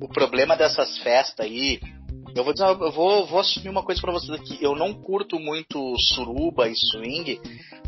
O 0.02 0.10
problema 0.10 0.58
dessas 0.58 0.98
festas 0.98 1.46
aí. 1.46 1.80
Eu 2.36 2.44
vou 2.44 2.54
dizer, 2.54 2.66
eu 2.66 2.92
vou, 2.92 3.26
vou 3.28 3.40
assumir 3.40 3.70
uma 3.70 3.84
coisa 3.84 4.00
pra 4.02 4.12
vocês 4.12 4.32
aqui. 4.40 4.58
Eu 4.62 4.76
não 4.76 4.94
curto 4.94 5.40
muito 5.40 5.94
suruba 6.14 6.68
e 6.70 6.74
swing, 6.76 7.40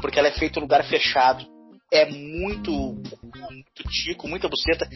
porque 0.02 0.20
ela 0.20 0.28
é 0.28 0.32
feita 0.32 0.60
em 0.60 0.62
lugar 0.62 0.84
fechado. 0.86 1.46
É 1.92 2.10
muito, 2.10 2.72
muito 2.72 3.84
tico, 3.90 4.28
muita 4.28 4.50
buceta. 4.50 4.90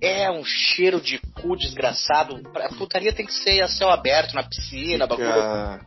É 0.00 0.30
um 0.30 0.42
cheiro 0.44 1.00
de 1.00 1.18
cu 1.40 1.56
desgraçado. 1.56 2.40
A 2.56 2.68
putaria 2.74 3.12
tem 3.12 3.24
que 3.24 3.32
ser 3.32 3.60
a 3.62 3.68
céu 3.68 3.88
aberto, 3.88 4.34
na 4.34 4.42
piscina, 4.42 5.06
bagulho. 5.06 5.28
Fica... 5.28 5.86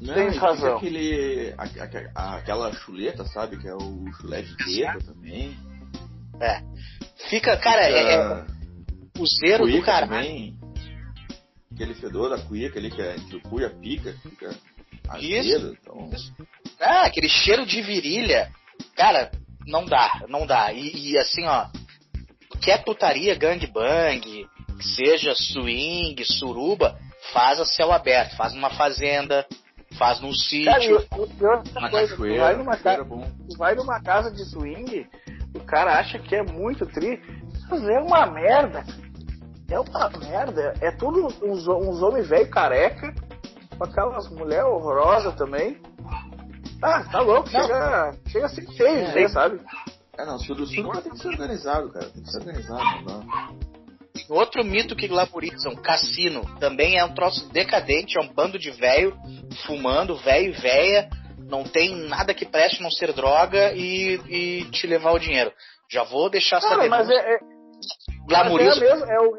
Não, 0.00 0.14
Tem 0.14 0.32
fica 0.32 0.46
razão. 0.46 0.76
Aquele, 0.76 1.54
a- 1.56 2.12
a- 2.14 2.36
aquela 2.36 2.72
chuleta, 2.72 3.24
sabe? 3.26 3.56
Que 3.56 3.68
é 3.68 3.74
o 3.74 4.04
chulé 4.20 4.42
de 4.42 4.56
teta 4.56 4.98
também. 5.12 5.56
Fica, 7.28 7.56
cara, 7.56 7.82
é, 7.82 8.14
é 8.14 8.18
Fica 8.18 8.46
o 9.18 9.26
zero 9.26 9.66
do 9.66 9.82
caralho. 9.82 10.10
também. 10.12 10.56
Aquele 11.74 11.94
fedor 11.94 12.30
da 12.30 12.38
cuíca 12.38 12.78
ali, 12.78 12.90
que 12.90 13.00
é 13.00 13.16
entre 13.16 13.36
o 13.36 13.40
cu 13.42 13.60
e 13.60 13.64
a 13.64 13.70
pica, 13.70 14.12
fica 14.22 14.50
Isso. 15.18 15.56
azedo. 15.56 15.76
Então, 15.80 16.10
Ah, 16.80 17.06
aquele 17.06 17.28
cheiro 17.28 17.64
de 17.66 17.80
virilha. 17.82 18.50
Cara, 18.96 19.30
não 19.66 19.84
dá, 19.84 20.24
não 20.28 20.46
dá. 20.46 20.72
E, 20.72 21.12
e 21.12 21.18
assim, 21.18 21.44
ó, 21.46 21.66
quer 22.60 22.84
putaria, 22.84 23.34
gangbang, 23.34 24.20
que 24.20 24.46
seja 24.96 25.34
swing, 25.34 26.22
suruba, 26.24 26.98
faz 27.32 27.60
a 27.60 27.64
céu 27.64 27.92
aberto, 27.92 28.36
faz 28.36 28.52
numa 28.54 28.70
fazenda, 28.70 29.46
faz 29.98 30.20
num 30.20 30.32
Cara, 30.64 30.80
sítio. 30.80 31.06
coisa, 31.08 31.62
tu 31.62 31.76
vai 32.38 32.56
numa, 32.56 32.76
cachoeira 32.76 32.76
ca... 32.82 32.92
é 32.92 33.04
tu 33.04 33.56
vai 33.56 33.74
numa 33.74 34.00
casa 34.02 34.30
de 34.30 34.44
swing, 34.50 35.06
o 35.54 35.60
cara 35.60 35.98
acha 35.98 36.18
que 36.18 36.34
é 36.34 36.42
muito 36.42 36.86
tri, 36.86 37.20
mas 37.70 37.82
é 37.84 38.00
uma 38.00 38.26
merda. 38.26 38.84
É 39.72 39.80
uma 39.80 40.10
merda. 40.18 40.74
É 40.80 40.90
tudo 40.90 41.26
uns, 41.42 41.66
uns 41.66 42.02
homens 42.02 42.28
velho 42.28 42.50
careca, 42.50 43.14
com 43.78 43.84
aquelas 43.84 44.28
mulheres 44.30 44.66
horrorosas 44.66 45.34
também. 45.34 45.80
Ah, 46.82 47.04
tá 47.10 47.20
louco, 47.20 47.48
Não. 47.50 47.62
chega, 47.62 48.14
chega 48.28 48.46
a 48.46 48.48
ser 48.50 48.66
feio, 48.76 49.18
É. 49.18 49.28
sabe? 49.28 49.60
É, 50.18 50.26
não, 50.26 50.38
se 50.38 50.52
o 50.52 50.54
do 50.54 50.66
tem 50.66 50.84
que 51.10 51.18
ser 51.18 51.28
organizado, 51.28 51.90
cara. 51.90 52.06
Tem 52.10 52.22
que 52.22 52.30
ser 52.30 52.38
organizado, 52.38 52.84
não 52.84 53.04
dá. 53.04 53.48
Outro 54.28 54.62
mito 54.62 54.94
que 54.94 55.08
glamorizam, 55.08 55.74
cassino, 55.76 56.42
também 56.60 56.98
é 56.98 57.04
um 57.04 57.14
troço 57.14 57.48
decadente, 57.50 58.18
é 58.18 58.20
um 58.20 58.32
bando 58.32 58.58
de 58.58 58.70
velho 58.70 59.16
fumando, 59.66 60.16
velho 60.16 60.50
e 60.54 60.60
véia, 60.60 61.08
não 61.38 61.64
tem 61.64 61.96
nada 62.08 62.34
que 62.34 62.44
preste 62.44 62.80
a 62.80 62.82
não 62.82 62.90
ser 62.90 63.12
droga 63.12 63.72
e, 63.72 64.20
e 64.28 64.64
te 64.70 64.86
levar 64.86 65.12
o 65.12 65.18
dinheiro. 65.18 65.50
Já 65.90 66.04
vou 66.04 66.28
deixar 66.28 66.58
essa 66.58 66.68
Cara, 66.68 66.88
mas 66.88 67.08
é, 67.08 67.14
é, 67.34 67.38
É, 68.30 68.36
a 68.36 68.44
mesma, 68.44 69.06
é, 69.12 69.20
o- 69.20 69.36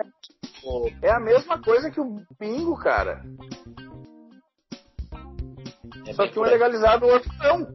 é 1.02 1.10
a 1.12 1.20
mesma 1.20 1.62
coisa 1.62 1.90
que 1.92 2.00
o 2.00 2.22
bingo, 2.40 2.78
cara. 2.78 3.24
É 6.08 6.14
Só 6.14 6.28
que 6.28 6.38
um 6.40 6.44
é 6.46 6.48
aí. 6.48 6.54
legalizado, 6.54 7.06
o 7.06 7.10
outro 7.10 7.32
não. 7.40 7.68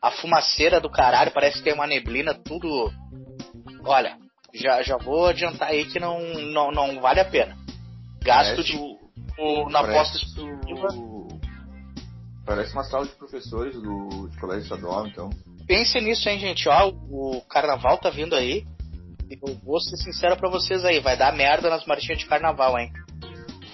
A 0.00 0.10
fumaceira 0.10 0.80
do 0.80 0.90
caralho 0.90 1.32
parece 1.32 1.58
que 1.58 1.64
tem 1.64 1.72
uma 1.74 1.86
neblina, 1.86 2.34
tudo. 2.34 2.92
Olha, 3.84 4.16
já, 4.54 4.82
já 4.82 4.96
vou 4.96 5.26
adiantar 5.26 5.68
aí 5.70 5.86
que 5.86 5.98
não, 5.98 6.20
não, 6.52 6.70
não 6.70 7.00
vale 7.00 7.20
a 7.20 7.24
pena. 7.24 7.56
Gasto 8.22 8.56
Parece 8.56 8.62
de, 8.72 8.76
o- 8.78 8.98
o- 9.64 9.70
na 9.70 9.80
aposta 9.80 10.18
o- 10.40 11.28
Parece 12.46 12.72
uma 12.74 12.84
sala 12.84 13.06
de 13.06 13.12
professores 13.12 13.74
do 13.80 14.28
de 14.28 14.38
colégio 14.38 14.64
estadual, 14.64 15.06
então. 15.06 15.30
Pense 15.66 15.98
nisso, 16.00 16.28
hein, 16.28 16.38
gente. 16.38 16.68
Ó, 16.68 16.88
o 17.10 17.40
carnaval 17.48 17.96
tá 17.98 18.10
vindo 18.10 18.34
aí. 18.34 18.66
E 19.30 19.38
eu 19.40 19.54
vou 19.64 19.80
ser 19.80 19.96
sincero 19.96 20.36
pra 20.36 20.50
vocês 20.50 20.84
aí, 20.84 21.00
vai 21.00 21.16
dar 21.16 21.34
merda 21.34 21.70
nas 21.70 21.86
marchinhas 21.86 22.18
de 22.18 22.26
carnaval, 22.26 22.78
hein? 22.78 22.92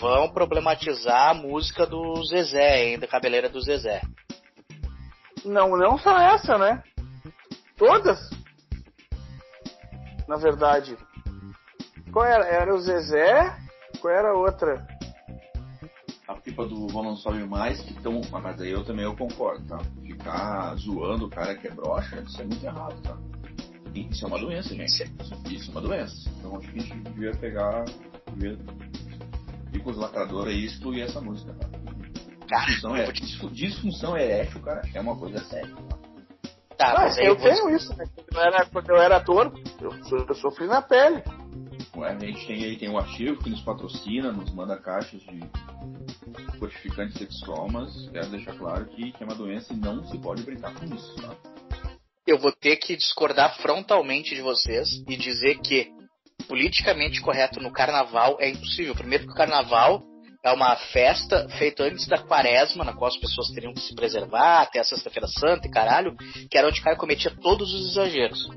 Vão 0.01 0.33
problematizar 0.33 1.31
a 1.31 1.35
música 1.35 1.87
do 1.87 2.25
Zezé, 2.25 2.85
hein? 2.85 2.99
Da 2.99 3.07
cabeleira 3.07 3.49
do 3.49 3.61
Zezé. 3.61 4.01
Não, 5.45 5.77
não 5.77 5.99
só 5.99 6.19
essa, 6.19 6.57
né? 6.57 6.83
Todas. 7.77 8.19
Na 10.27 10.37
verdade. 10.37 10.97
Qual 12.13 12.25
era? 12.25 12.47
Era 12.47 12.75
o 12.75 12.81
Zezé? 12.81 13.57
Qual 14.01 14.13
era 14.13 14.31
a 14.31 14.35
outra? 14.35 14.87
A 16.29 16.35
pipa 16.35 16.65
do 16.67 16.87
Vão 16.89 17.03
Não 17.03 17.17
Sobe 17.17 17.45
Mais, 17.45 17.81
que 17.81 17.93
estão. 17.93 18.21
Mas 18.31 18.61
aí 18.61 18.71
eu 18.71 18.85
também 18.85 19.05
eu 19.05 19.17
concordo, 19.17 19.67
tá? 19.67 19.79
Ficar 20.03 20.75
zoando 20.77 21.27
o 21.27 21.31
cara 21.31 21.55
que 21.57 21.69
é 21.69 21.71
broxa, 21.71 22.21
isso 22.21 22.41
é 22.41 22.45
muito 22.45 22.65
errado, 22.65 23.01
tá? 23.03 23.19
E 23.95 24.09
Isso 24.09 24.25
é 24.25 24.29
uma 24.29 24.39
doença, 24.39 24.75
gente. 24.75 25.03
Isso 25.51 25.71
é 25.71 25.73
uma 25.73 25.81
doença. 25.81 26.31
Então 26.39 26.57
acho 26.57 26.71
que 26.71 26.79
a 26.79 26.83
gente 26.83 26.99
devia 27.11 27.33
pegar. 27.33 27.85
Ir 29.73 29.79
com 29.83 29.91
os 29.91 29.97
lacradores 29.97 30.55
aí 30.55 30.63
e 30.63 30.67
excluir 30.67 31.03
essa 31.03 31.21
música? 31.21 31.55
Cara, 32.49 32.67
Disfunção, 32.67 32.97
é, 32.97 33.13
disfunção 33.53 34.17
erétil, 34.17 34.61
cara, 34.61 34.83
é 34.93 35.01
uma 35.01 35.17
coisa 35.17 35.39
séria. 35.45 35.73
Tá? 35.73 36.01
Tá, 36.77 36.93
Ah, 36.93 37.01
mas 37.03 37.19
eu 37.19 37.37
tenho 37.37 37.71
isso, 37.77 37.95
né? 37.97 38.05
Quando 38.17 38.37
eu 38.37 38.43
era, 38.43 38.67
quando 38.67 38.91
eu 38.91 38.97
era 38.97 39.17
ator, 39.19 39.53
eu, 39.81 40.27
eu 40.27 40.35
sofri 40.35 40.67
na 40.67 40.83
pele. 40.83 41.23
Ué, 41.97 42.11
a 42.11 42.19
gente 42.19 42.47
tem 42.47 42.65
aí 42.65 42.77
tem 42.77 42.89
um 42.89 42.99
ativo 42.99 43.43
que 43.43 43.51
nos 43.51 43.61
patrocina, 43.61 44.33
nos 44.33 44.53
manda 44.55 44.77
caixas 44.79 45.21
de 45.21 45.41
fortificante 46.59 47.19
sexual, 47.19 47.69
mas 47.71 48.09
quero 48.11 48.31
deixar 48.31 48.57
claro 48.57 48.87
que, 48.87 49.13
que 49.13 49.23
é 49.23 49.27
uma 49.27 49.35
doença 49.35 49.73
e 49.73 49.77
não 49.77 50.03
se 50.05 50.19
pode 50.19 50.43
brincar 50.43 50.73
com 50.75 50.87
isso, 50.87 51.15
tá? 51.17 51.35
Eu 52.27 52.39
vou 52.39 52.53
ter 52.53 52.77
que 52.77 52.97
discordar 52.97 53.57
frontalmente 53.59 54.35
de 54.35 54.43
vocês 54.43 54.89
e 55.09 55.17
dizer 55.17 55.59
que 55.61 55.89
politicamente 56.47 57.21
correto 57.21 57.61
no 57.61 57.73
carnaval 57.73 58.37
é 58.41 58.49
impossível. 58.49 58.95
Primeiro 58.95 59.27
que 59.27 59.33
o 59.33 59.37
carnaval 59.37 60.03
é 60.45 60.51
uma 60.53 60.75
festa 60.77 61.49
feita 61.59 61.85
antes 61.85 62.07
da 62.07 62.19
quaresma, 62.19 62.85
na 62.85 62.95
qual 62.95 63.09
as 63.09 63.19
pessoas 63.19 63.49
teriam 63.49 63.75
que 63.75 63.81
se 63.81 63.95
preservar 63.95 64.63
até 64.63 64.81
a 64.81 64.85
sexta-feira 64.85 65.29
santa 65.29 65.67
e 65.67 65.71
caralho, 65.71 66.17
que 66.51 66.57
era 66.57 66.67
onde 66.67 66.81
o 66.81 66.83
cara 66.83 66.97
cometia 66.97 67.31
todos 67.43 67.73
os 67.75 67.91
exageros. 67.91 68.49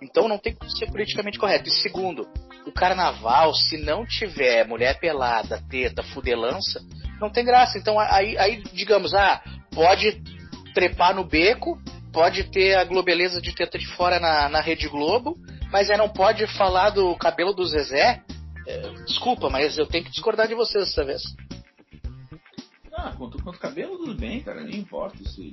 Então 0.00 0.28
não 0.28 0.38
tem 0.38 0.54
como 0.54 0.70
ser 0.70 0.86
politicamente 0.86 1.38
correto. 1.38 1.68
E 1.68 1.72
segundo, 1.72 2.26
o 2.66 2.72
carnaval, 2.72 3.54
se 3.54 3.76
não 3.78 4.06
tiver 4.06 4.66
mulher 4.66 4.98
pelada, 4.98 5.62
teta, 5.70 6.02
fudelança, 6.02 6.80
não 7.20 7.30
tem 7.30 7.44
graça. 7.44 7.78
Então 7.78 7.98
aí, 7.98 8.36
aí 8.38 8.62
digamos, 8.72 9.14
ah, 9.14 9.42
pode 9.72 10.22
trepar 10.74 11.14
no 11.14 11.24
beco, 11.24 11.78
pode 12.16 12.44
ter 12.44 12.74
a 12.74 12.82
globeleza 12.82 13.42
de 13.42 13.54
teta 13.54 13.78
de 13.78 13.86
fora 13.88 14.18
na, 14.18 14.48
na 14.48 14.62
Rede 14.62 14.88
Globo, 14.88 15.36
mas 15.70 15.90
aí 15.90 15.98
não 15.98 16.08
pode 16.08 16.46
falar 16.56 16.88
do 16.88 17.14
cabelo 17.16 17.52
do 17.52 17.62
Zezé. 17.66 18.22
É, 18.66 18.80
desculpa, 19.04 19.50
mas 19.50 19.76
eu 19.76 19.86
tenho 19.86 20.02
que 20.02 20.10
discordar 20.10 20.48
de 20.48 20.54
vocês 20.54 20.86
dessa 20.86 21.04
vez. 21.04 21.20
Ah, 22.90 23.12
quanto, 23.18 23.36
quanto 23.42 23.58
cabelo, 23.58 23.98
tudo 23.98 24.14
bem, 24.14 24.40
cara, 24.42 24.62
nem 24.62 24.78
importa 24.78 25.22
se 25.28 25.52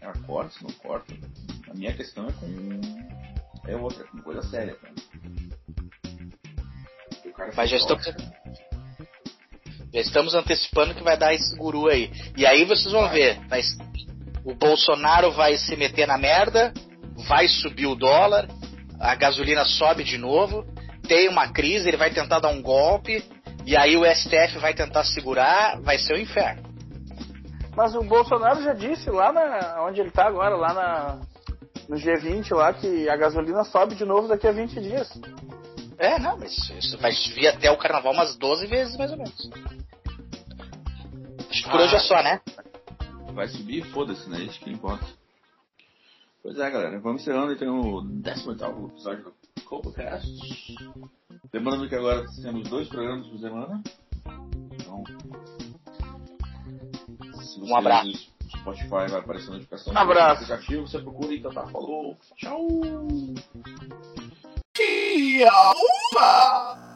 ela 0.00 0.12
corta, 0.24 0.52
se 0.52 0.62
não 0.62 0.70
corta. 0.70 1.12
A 1.68 1.74
minha 1.74 1.92
questão 1.92 2.28
é 2.28 2.32
com. 2.32 2.80
É 3.68 3.74
outra, 3.74 4.04
com 4.04 4.18
coisa 4.18 4.42
séria, 4.44 4.76
cara. 4.76 4.94
Cara 7.36 7.52
Mas 7.56 7.70
já 7.70 7.76
estamos- 7.76 8.04
Já 9.92 10.00
estamos 10.00 10.34
antecipando 10.36 10.94
que 10.94 11.02
vai 11.02 11.18
dar 11.18 11.34
esse 11.34 11.56
guru 11.56 11.88
aí. 11.88 12.08
E 12.36 12.46
aí 12.46 12.64
vocês 12.64 12.92
vão 12.92 13.08
ver. 13.10 13.36
vai- 13.48 13.60
o 14.48 14.54
Bolsonaro 14.54 15.30
vai 15.30 15.58
se 15.58 15.76
meter 15.76 16.06
na 16.06 16.16
merda, 16.16 16.72
vai 17.28 17.46
subir 17.46 17.86
o 17.86 17.94
dólar, 17.94 18.48
a 18.98 19.14
gasolina 19.14 19.62
sobe 19.66 20.02
de 20.02 20.16
novo, 20.16 20.64
tem 21.06 21.28
uma 21.28 21.52
crise, 21.52 21.86
ele 21.86 21.98
vai 21.98 22.10
tentar 22.10 22.38
dar 22.38 22.48
um 22.48 22.62
golpe, 22.62 23.22
e 23.66 23.76
aí 23.76 23.94
o 23.94 24.06
STF 24.06 24.58
vai 24.58 24.72
tentar 24.72 25.04
segurar, 25.04 25.78
vai 25.82 25.98
ser 25.98 26.14
o 26.14 26.18
inferno. 26.18 26.62
Mas 27.76 27.94
o 27.94 28.02
Bolsonaro 28.02 28.62
já 28.62 28.72
disse 28.72 29.10
lá 29.10 29.30
na, 29.30 29.84
onde 29.84 30.00
ele 30.00 30.10
tá 30.10 30.26
agora, 30.26 30.56
lá 30.56 30.72
na, 30.72 31.20
no 31.86 31.96
G20 31.96 32.54
lá, 32.54 32.72
que 32.72 33.06
a 33.06 33.16
gasolina 33.16 33.64
sobe 33.64 33.96
de 33.96 34.06
novo 34.06 34.28
daqui 34.28 34.46
a 34.48 34.52
20 34.52 34.80
dias. 34.80 35.10
É, 35.98 36.18
não, 36.18 36.38
mas 36.38 36.56
isso 36.70 36.96
vai 36.96 37.12
vir 37.12 37.48
até 37.48 37.70
o 37.70 37.76
carnaval 37.76 38.14
umas 38.14 38.34
12 38.34 38.66
vezes, 38.66 38.96
mais 38.96 39.10
ou 39.10 39.18
menos. 39.18 39.50
Acho 41.50 41.62
que 41.64 41.70
por 41.70 41.80
Ah. 41.80 41.84
hoje 41.84 41.96
é 41.96 42.00
só, 42.00 42.22
né? 42.22 42.40
Vai 43.38 43.46
subir, 43.46 43.84
foda-se, 43.92 44.28
né? 44.28 44.42
Isso 44.42 44.58
que 44.58 44.68
importa. 44.68 45.06
Pois 46.42 46.58
é, 46.58 46.68
galera. 46.68 46.98
Vamos 46.98 47.22
encerrando 47.22 47.52
então 47.52 47.78
o 47.78 48.02
18 48.02 48.64
episódio 48.88 49.32
do 49.54 49.62
CopoCast. 49.62 50.74
Lembrando 51.52 51.88
que 51.88 51.94
agora 51.94 52.26
temos 52.42 52.68
dois 52.68 52.88
programas 52.88 53.28
por 53.28 53.38
semana. 53.38 53.80
Então. 54.72 55.04
Se 57.44 57.60
você 57.60 57.72
Um 57.72 57.76
abraço. 57.76 58.32
Spotify 58.58 58.88
vai 58.88 59.20
aparecer 59.20 59.50
notificação. 59.50 59.92
Um 59.92 59.98
abraço. 59.98 60.42
aplicativo, 60.42 60.88
você 60.88 60.98
procura 60.98 61.32
e 61.32 61.40
tá, 61.40 61.50
tá. 61.50 61.66
Falou. 61.68 62.18
Tchau. 62.34 62.66
Tchau! 64.74 66.87